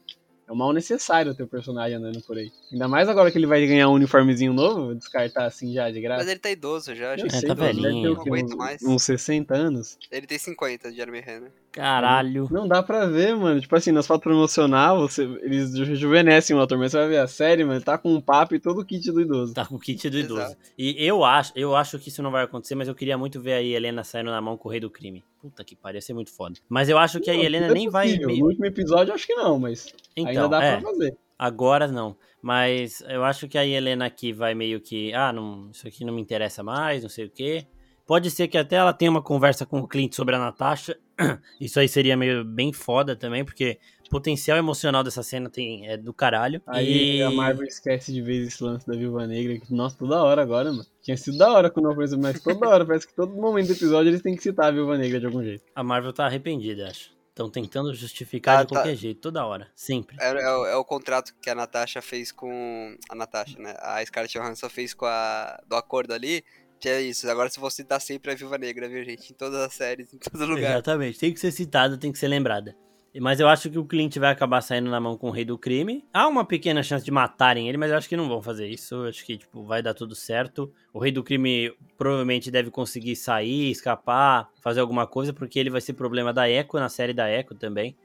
[0.48, 2.52] é um mal necessário ter o personagem andando por aí.
[2.72, 6.22] Ainda mais agora que ele vai ganhar um uniformezinho novo, descartar assim já de graça.
[6.22, 7.26] Mas ele tá idoso já, acho.
[7.26, 8.14] É, tá velhinho.
[8.14, 8.80] Não aguento mais.
[8.82, 9.98] Uns 60 anos.
[10.11, 11.50] Ele tem 50, Jeremy Renner.
[11.72, 12.48] Caralho.
[12.50, 13.61] Não dá pra ver, mano.
[13.61, 17.26] Tipo assim, nas fotos promocional, você, eles rejuvenescem o ator, mas você vai ver a
[17.26, 19.52] série, mano, tá com um papo e todo o kit do idoso.
[19.52, 20.42] Tá com o kit do idoso.
[20.42, 20.56] Exato.
[20.78, 23.54] E eu acho, eu acho que isso não vai acontecer, mas eu queria muito ver
[23.54, 25.24] aí a Helena saindo na mão com o rei do crime.
[25.48, 26.59] Puta que pariu, ia ser muito foda.
[26.68, 28.16] Mas eu acho que não, a Helena é nem vai.
[28.16, 28.38] Meio...
[28.38, 31.16] No último episódio, acho que não, mas então, ainda dá é, pra fazer.
[31.38, 32.16] Agora não.
[32.42, 35.12] Mas eu acho que a Helena aqui vai meio que.
[35.12, 37.66] Ah, não, isso aqui não me interessa mais, não sei o quê.
[38.06, 40.96] Pode ser que até ela tenha uma conversa com o Clint sobre a Natasha.
[41.61, 46.12] Isso aí seria meio bem foda também, porque potencial emocional dessa cena tem, é do
[46.12, 46.62] caralho.
[46.66, 47.22] Aí e...
[47.22, 50.70] a Marvel esquece de vez esse lance da Viúva Negra, que, nossa, toda hora agora,
[50.70, 50.86] mano.
[51.02, 54.10] Tinha sido da hora quando coisa, mas toda hora, parece que todo momento do episódio
[54.10, 55.64] eles têm que citar a Viúva Negra de algum jeito.
[55.74, 57.14] A Marvel tá arrependida, acho.
[57.28, 58.94] Estão tentando justificar ah, de qualquer tá.
[58.94, 60.16] jeito, toda hora, sempre.
[60.18, 62.96] É, é, o, é, o contrato que a Natasha fez com.
[63.10, 63.74] A Natasha, né?
[63.78, 65.60] A Scarlett Johansson fez com a.
[65.68, 66.42] Do acordo ali.
[66.80, 67.28] Que é isso.
[67.30, 69.32] Agora, se você citar sempre a Viúva Negra, viu, gente?
[69.32, 70.72] Em todas as séries, em todo lugar.
[70.72, 71.18] Exatamente.
[71.18, 72.74] Tem que ser citada, tem que ser lembrada.
[73.20, 75.57] Mas eu acho que o Clint vai acabar saindo na mão com o Rei do
[75.57, 76.05] Crime.
[76.12, 78.94] Há uma pequena chance de matarem ele, mas eu acho que não vão fazer isso.
[78.94, 80.72] Eu acho que, tipo, vai dar tudo certo.
[80.92, 85.81] O Rei do Crime provavelmente deve conseguir sair, escapar, fazer alguma coisa, porque ele vai
[85.81, 87.96] ser problema da Echo, na série da Echo também.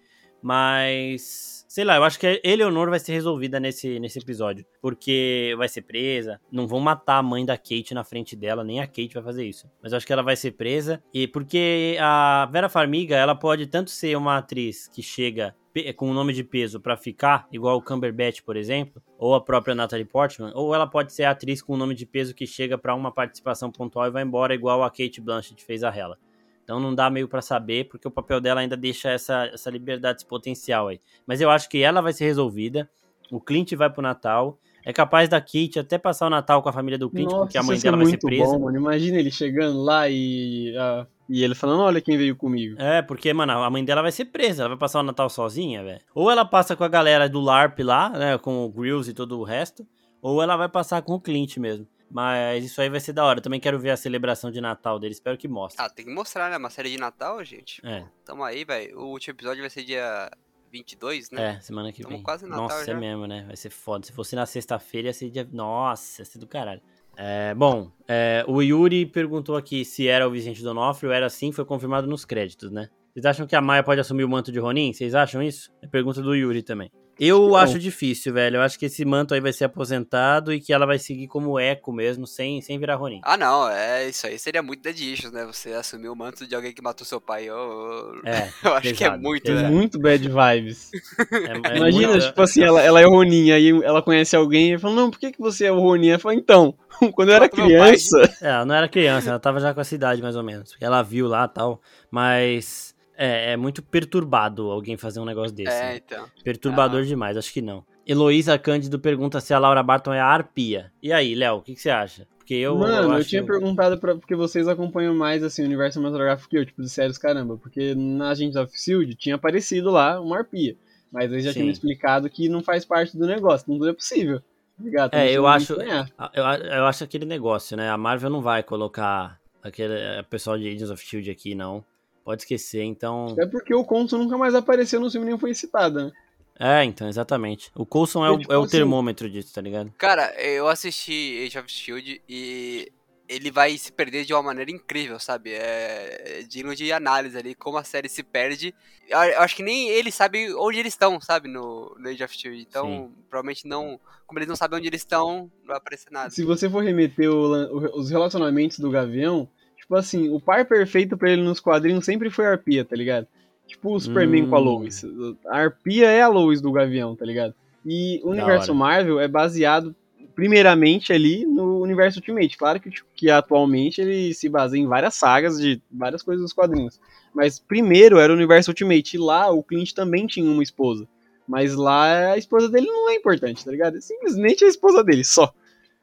[0.41, 4.65] Mas Sei lá, eu acho que Eleonor vai ser resolvida nesse, nesse episódio.
[4.81, 6.37] Porque vai ser presa.
[6.51, 9.45] Não vão matar a mãe da Kate na frente dela, nem a Kate vai fazer
[9.45, 9.71] isso.
[9.81, 11.01] Mas eu acho que ela vai ser presa.
[11.13, 15.55] E porque a Vera Farmiga, ela pode tanto ser uma atriz que chega
[15.95, 19.73] com o nome de peso para ficar, igual o Cumberbatch, por exemplo, ou a própria
[19.73, 22.93] Natalie Portman, ou ela pode ser atriz com o nome de peso que chega para
[22.93, 26.17] uma participação pontual e vai embora, igual a Kate Blanchett fez a Hela.
[26.63, 30.19] Então não dá meio para saber, porque o papel dela ainda deixa essa, essa liberdade,
[30.19, 31.01] esse potencial aí.
[31.25, 32.89] Mas eu acho que ela vai ser resolvida.
[33.31, 34.59] O Clint vai pro Natal.
[34.83, 37.57] É capaz da Kate até passar o Natal com a família do Clint, Nossa, porque
[37.57, 38.45] a mãe dela vai ser presa.
[38.45, 38.77] Bom, mano.
[38.77, 42.75] Imagina ele chegando lá e, uh, e ele falando: Olha quem veio comigo.
[42.81, 44.63] É, porque, mano, a mãe dela vai ser presa.
[44.63, 46.01] Ela vai passar o Natal sozinha, velho.
[46.15, 48.37] Ou ela passa com a galera do LARP lá, né?
[48.39, 49.85] Com o Grills e todo o resto.
[50.21, 51.87] Ou ela vai passar com o Clint mesmo.
[52.11, 53.39] Mas isso aí vai ser da hora.
[53.39, 55.13] Eu também quero ver a celebração de Natal dele.
[55.13, 55.83] Espero que mostre.
[55.83, 56.57] Ah, tem que mostrar, né?
[56.57, 57.81] Uma série de Natal, gente.
[57.85, 58.03] É.
[58.25, 58.99] Tamo aí, velho.
[58.99, 60.29] O último episódio vai ser dia
[60.71, 61.55] 22, né?
[61.55, 62.23] É, semana que Tamo vem.
[62.23, 62.91] quase Natal Nossa, já.
[62.91, 63.45] é mesmo, né?
[63.47, 64.05] Vai ser foda.
[64.05, 65.47] Se fosse na sexta-feira, ia ser dia...
[65.51, 66.81] Nossa, ia ser do caralho.
[67.15, 71.11] É, bom, é, o Yuri perguntou aqui se era o Vicente Donofrio.
[71.11, 72.89] Era assim, foi confirmado nos créditos, né?
[73.13, 74.93] Vocês acham que a Maia pode assumir o manto de Ronin?
[74.93, 75.71] Vocês acham isso?
[75.81, 76.89] É pergunta do Yuri também.
[77.23, 78.57] Eu acho difícil, velho.
[78.57, 81.59] Eu acho que esse manto aí vai ser aposentado e que ela vai seguir como
[81.59, 83.21] eco mesmo, sem, sem virar Ronin.
[83.23, 83.69] Ah, não.
[83.69, 85.45] É, isso aí seria muito dead issues, né?
[85.45, 87.43] Você assumir o manto de alguém que matou seu pai.
[87.47, 89.69] Eu, é, eu acho pesado, que é muito, né?
[89.69, 90.89] muito bad vibes.
[91.31, 92.25] É, é Imagina, muito...
[92.27, 95.31] tipo assim, ela, ela é Ronin, aí ela conhece alguém e fala, não, por que,
[95.31, 96.09] que você é o Ronin?
[96.09, 96.73] Ela fala, então,
[97.13, 98.17] quando eu era criança...
[98.41, 100.75] É, ela não era criança, ela tava já com a cidade, mais ou menos.
[100.79, 102.95] Ela viu lá e tal, mas...
[103.23, 105.71] É, é muito perturbado alguém fazer um negócio desse.
[105.71, 106.01] É, né?
[106.03, 106.25] então.
[106.43, 107.05] Perturbador ah.
[107.05, 107.85] demais, acho que não.
[108.03, 110.91] Heloísa Cândido pergunta se a Laura Barton é a arpia.
[111.03, 112.27] E aí, Léo, o que, que, você acha?
[112.35, 112.75] Porque eu.
[112.75, 113.21] Mano, eu, acho...
[113.21, 116.81] eu tinha perguntado pra, porque vocês acompanham mais assim, o universo cinematográfico que eu, tipo,
[116.81, 117.57] de séries caramba.
[117.57, 120.75] Porque na Agente of Shield tinha aparecido lá uma arpia.
[121.11, 121.59] Mas eles já Sim.
[121.59, 124.41] tinham explicado que não faz parte do negócio, não é possível.
[124.79, 127.87] Obrigado, é, eu acho, eu, eu acho aquele negócio, né?
[127.91, 129.93] A Marvel não vai colocar aquele
[130.27, 131.85] pessoal de Agents of Shield aqui, não.
[132.23, 133.35] Pode esquecer, então.
[133.39, 136.11] É porque o Coulson nunca mais apareceu no filme nem foi citado, né?
[136.59, 137.71] É, então, exatamente.
[137.73, 139.91] O Coulson é, o, tipo, é o assim, termômetro disso, tá ligado?
[139.97, 142.91] Cara, eu assisti Age of Shield e
[143.27, 145.53] ele vai se perder de uma maneira incrível, sabe?
[145.53, 148.75] É, é digno de análise ali, como a série se perde.
[149.09, 151.47] Eu, acho que nem ele sabe onde eles estão, sabe?
[151.47, 152.61] No, no Age of Shield.
[152.61, 153.23] Então, Sim.
[153.29, 153.99] provavelmente não.
[154.27, 156.29] Como eles não sabem onde eles estão, não vai aparecer nada.
[156.29, 159.49] Se você for remeter o, o, os relacionamentos do Gavião,
[159.91, 163.27] tipo assim, o par perfeito para ele nos quadrinhos sempre foi a Arpia, tá ligado?
[163.67, 164.49] Tipo o Superman hum.
[164.49, 164.63] com a hum.
[164.63, 165.05] Lois.
[165.47, 167.53] A arpia é a Lois do Gavião, tá ligado?
[167.85, 169.95] E o universo Marvel é baseado
[170.33, 172.57] primeiramente ali no universo Ultimate.
[172.57, 176.53] Claro que, tipo, que atualmente ele se baseia em várias sagas de várias coisas dos
[176.53, 176.99] quadrinhos.
[177.33, 179.15] Mas primeiro era o universo Ultimate.
[179.15, 181.07] E lá o Clint também tinha uma esposa.
[181.47, 183.97] Mas lá a esposa dele não é importante, tá ligado?
[183.97, 185.53] É simplesmente a esposa dele, só.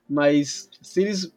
[0.08, 1.32] Mas se eles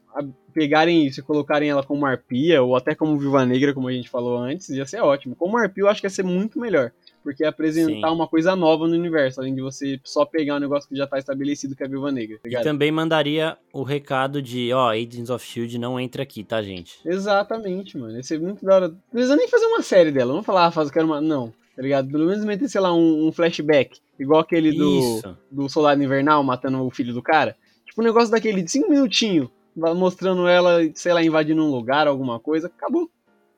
[0.53, 4.09] pegarem isso e colocarem ela como arpia, ou até como viúva negra, como a gente
[4.09, 5.35] falou antes, ia ser ótimo.
[5.35, 6.91] Como arpia eu acho que ia ser muito melhor.
[7.23, 8.15] Porque é apresentar Sim.
[8.15, 11.19] uma coisa nova no universo, além de você só pegar um negócio que já tá
[11.19, 12.39] estabelecido, que é a Viúva Negra.
[12.39, 16.61] Tá e também mandaria o recado de, ó, Agents of Shield não entra aqui, tá,
[16.63, 16.99] gente?
[17.05, 18.15] Exatamente, mano.
[18.15, 18.87] Ia ser muito da hora.
[18.87, 20.31] Não precisa nem fazer uma série dela.
[20.31, 21.21] Vamos falar, ah, faz, quero uma.
[21.21, 22.09] Não, tá ligado?
[22.09, 23.99] Pelo menos meter, sei lá, um, um flashback.
[24.19, 27.55] Igual aquele do, do Soldado Invernal matando o filho do cara.
[27.85, 32.39] Tipo um negócio daquele de 5 minutinhos, mostrando ela, sei lá, invadindo um lugar, alguma
[32.39, 32.67] coisa.
[32.67, 33.09] Acabou.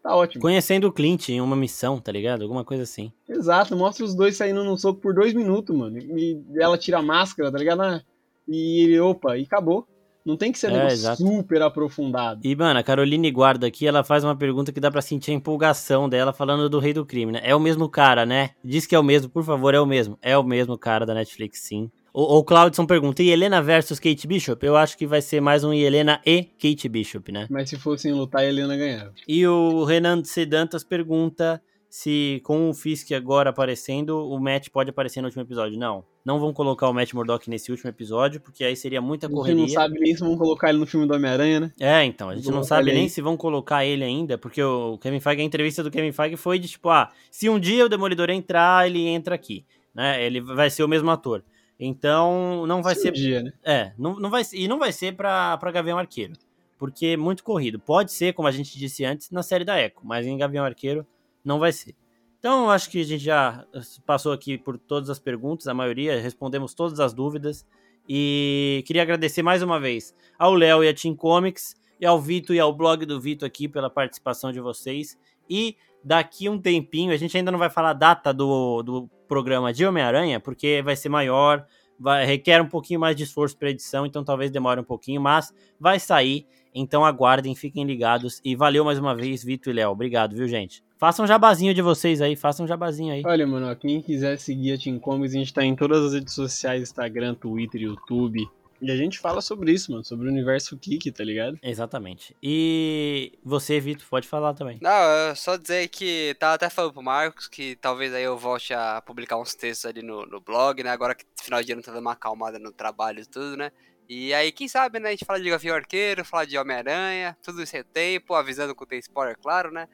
[0.03, 0.41] Tá ótimo.
[0.41, 2.41] Conhecendo o Clint em uma missão, tá ligado?
[2.41, 3.11] Alguma coisa assim.
[3.27, 5.97] Exato, mostra os dois saindo num soco por dois minutos, mano.
[5.97, 8.03] E ela tira a máscara, tá ligado?
[8.45, 9.87] E ele, opa, e acabou.
[10.25, 12.39] Não tem que ser é, super aprofundado.
[12.43, 15.33] E, mano, a Caroline Guarda aqui, ela faz uma pergunta que dá para sentir a
[15.33, 17.41] empolgação dela falando do Rei do Crime, né?
[17.43, 18.51] É o mesmo cara, né?
[18.63, 20.17] Diz que é o mesmo, por favor, é o mesmo.
[20.21, 21.91] É o mesmo cara da Netflix, sim.
[22.13, 24.63] O, o Claudson pergunta, e Helena versus Kate Bishop?
[24.63, 27.47] Eu acho que vai ser mais um Helena e Kate Bishop, né?
[27.49, 29.11] Mas se fossem lutar, Helena ganhava.
[29.27, 31.59] E o Renan Sedantas pergunta
[31.89, 35.77] se com o Fisk agora aparecendo, o Matt pode aparecer no último episódio.
[35.77, 39.63] Não, não vão colocar o Matt Murdock nesse último episódio, porque aí seria muita correria.
[39.63, 41.71] A gente não sabe nem se vão colocar ele no filme do Homem-Aranha, né?
[41.79, 45.19] É, então, a gente não sabe nem se vão colocar ele ainda, porque o Kevin
[45.19, 48.29] Feige, a entrevista do Kevin Feige foi de tipo, ah, se um dia o Demolidor
[48.29, 50.23] entrar, ele entra aqui, né?
[50.23, 51.43] Ele vai ser o mesmo ator.
[51.85, 53.11] Então, não vai ser.
[53.11, 53.53] Dia, né?
[53.61, 56.33] É, não, não vai, e não vai ser pra, pra Gavião Arqueiro.
[56.79, 57.77] Porque é muito corrido.
[57.77, 61.05] Pode ser, como a gente disse antes, na série da Echo, mas em Gavião Arqueiro
[61.43, 61.93] não vai ser.
[62.39, 63.65] Então, acho que a gente já
[64.05, 67.65] passou aqui por todas as perguntas, a maioria, respondemos todas as dúvidas.
[68.07, 72.53] E queria agradecer mais uma vez ao Léo e a Team Comics, e ao Vito
[72.53, 75.17] e ao blog do Vito aqui pela participação de vocês.
[75.49, 79.71] E daqui um tempinho, a gente ainda não vai falar a data do, do programa
[79.73, 81.65] de Homem-Aranha, porque vai ser maior,
[81.99, 85.53] vai, requer um pouquinho mais de esforço para edição, então talvez demore um pouquinho, mas
[85.79, 86.45] vai sair.
[86.75, 88.41] Então aguardem, fiquem ligados.
[88.43, 89.91] E valeu mais uma vez, Vitor e Léo.
[89.91, 90.83] Obrigado, viu, gente?
[90.97, 93.21] Façam um jabazinho de vocês aí, façam um jabazinho aí.
[93.25, 96.33] Olha, mano, quem quiser seguir a Team Comics, a gente tá em todas as redes
[96.33, 98.47] sociais, Instagram, Twitter, YouTube,
[98.83, 101.57] e a gente fala sobre isso, mano, sobre o universo Kiki, tá ligado?
[101.61, 102.35] Exatamente.
[102.41, 104.77] E você, Vitor, pode falar também.
[104.81, 109.01] Não, só dizer que tava até falando pro Marcos que talvez aí eu volte a
[109.01, 110.89] publicar uns textos ali no, no blog, né?
[110.89, 113.71] Agora que final de ano tá dando uma acalmada no trabalho e tudo, né?
[114.07, 115.09] E aí, quem sabe, né?
[115.09, 118.85] A gente fala de Gavião Arqueiro, fala de Homem-Aranha, tudo isso é tempo, avisando que
[118.85, 119.87] tem spoiler, claro, né?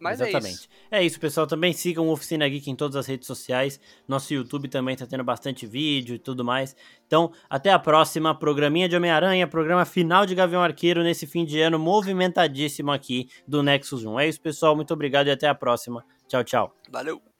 [0.00, 0.48] Mas é Exatamente.
[0.48, 0.68] É isso.
[0.90, 1.46] é isso, pessoal.
[1.46, 3.78] Também sigam o Oficina Geek em todas as redes sociais.
[4.08, 6.74] Nosso YouTube também tá tendo bastante vídeo e tudo mais.
[7.06, 8.34] Então, até a próxima.
[8.34, 13.62] Programinha de Homem-Aranha, programa final de Gavião Arqueiro nesse fim de ano movimentadíssimo aqui do
[13.62, 14.18] Nexus 1.
[14.20, 14.74] É isso, pessoal.
[14.74, 16.04] Muito obrigado e até a próxima.
[16.26, 16.76] Tchau, tchau.
[16.90, 17.20] Valeu.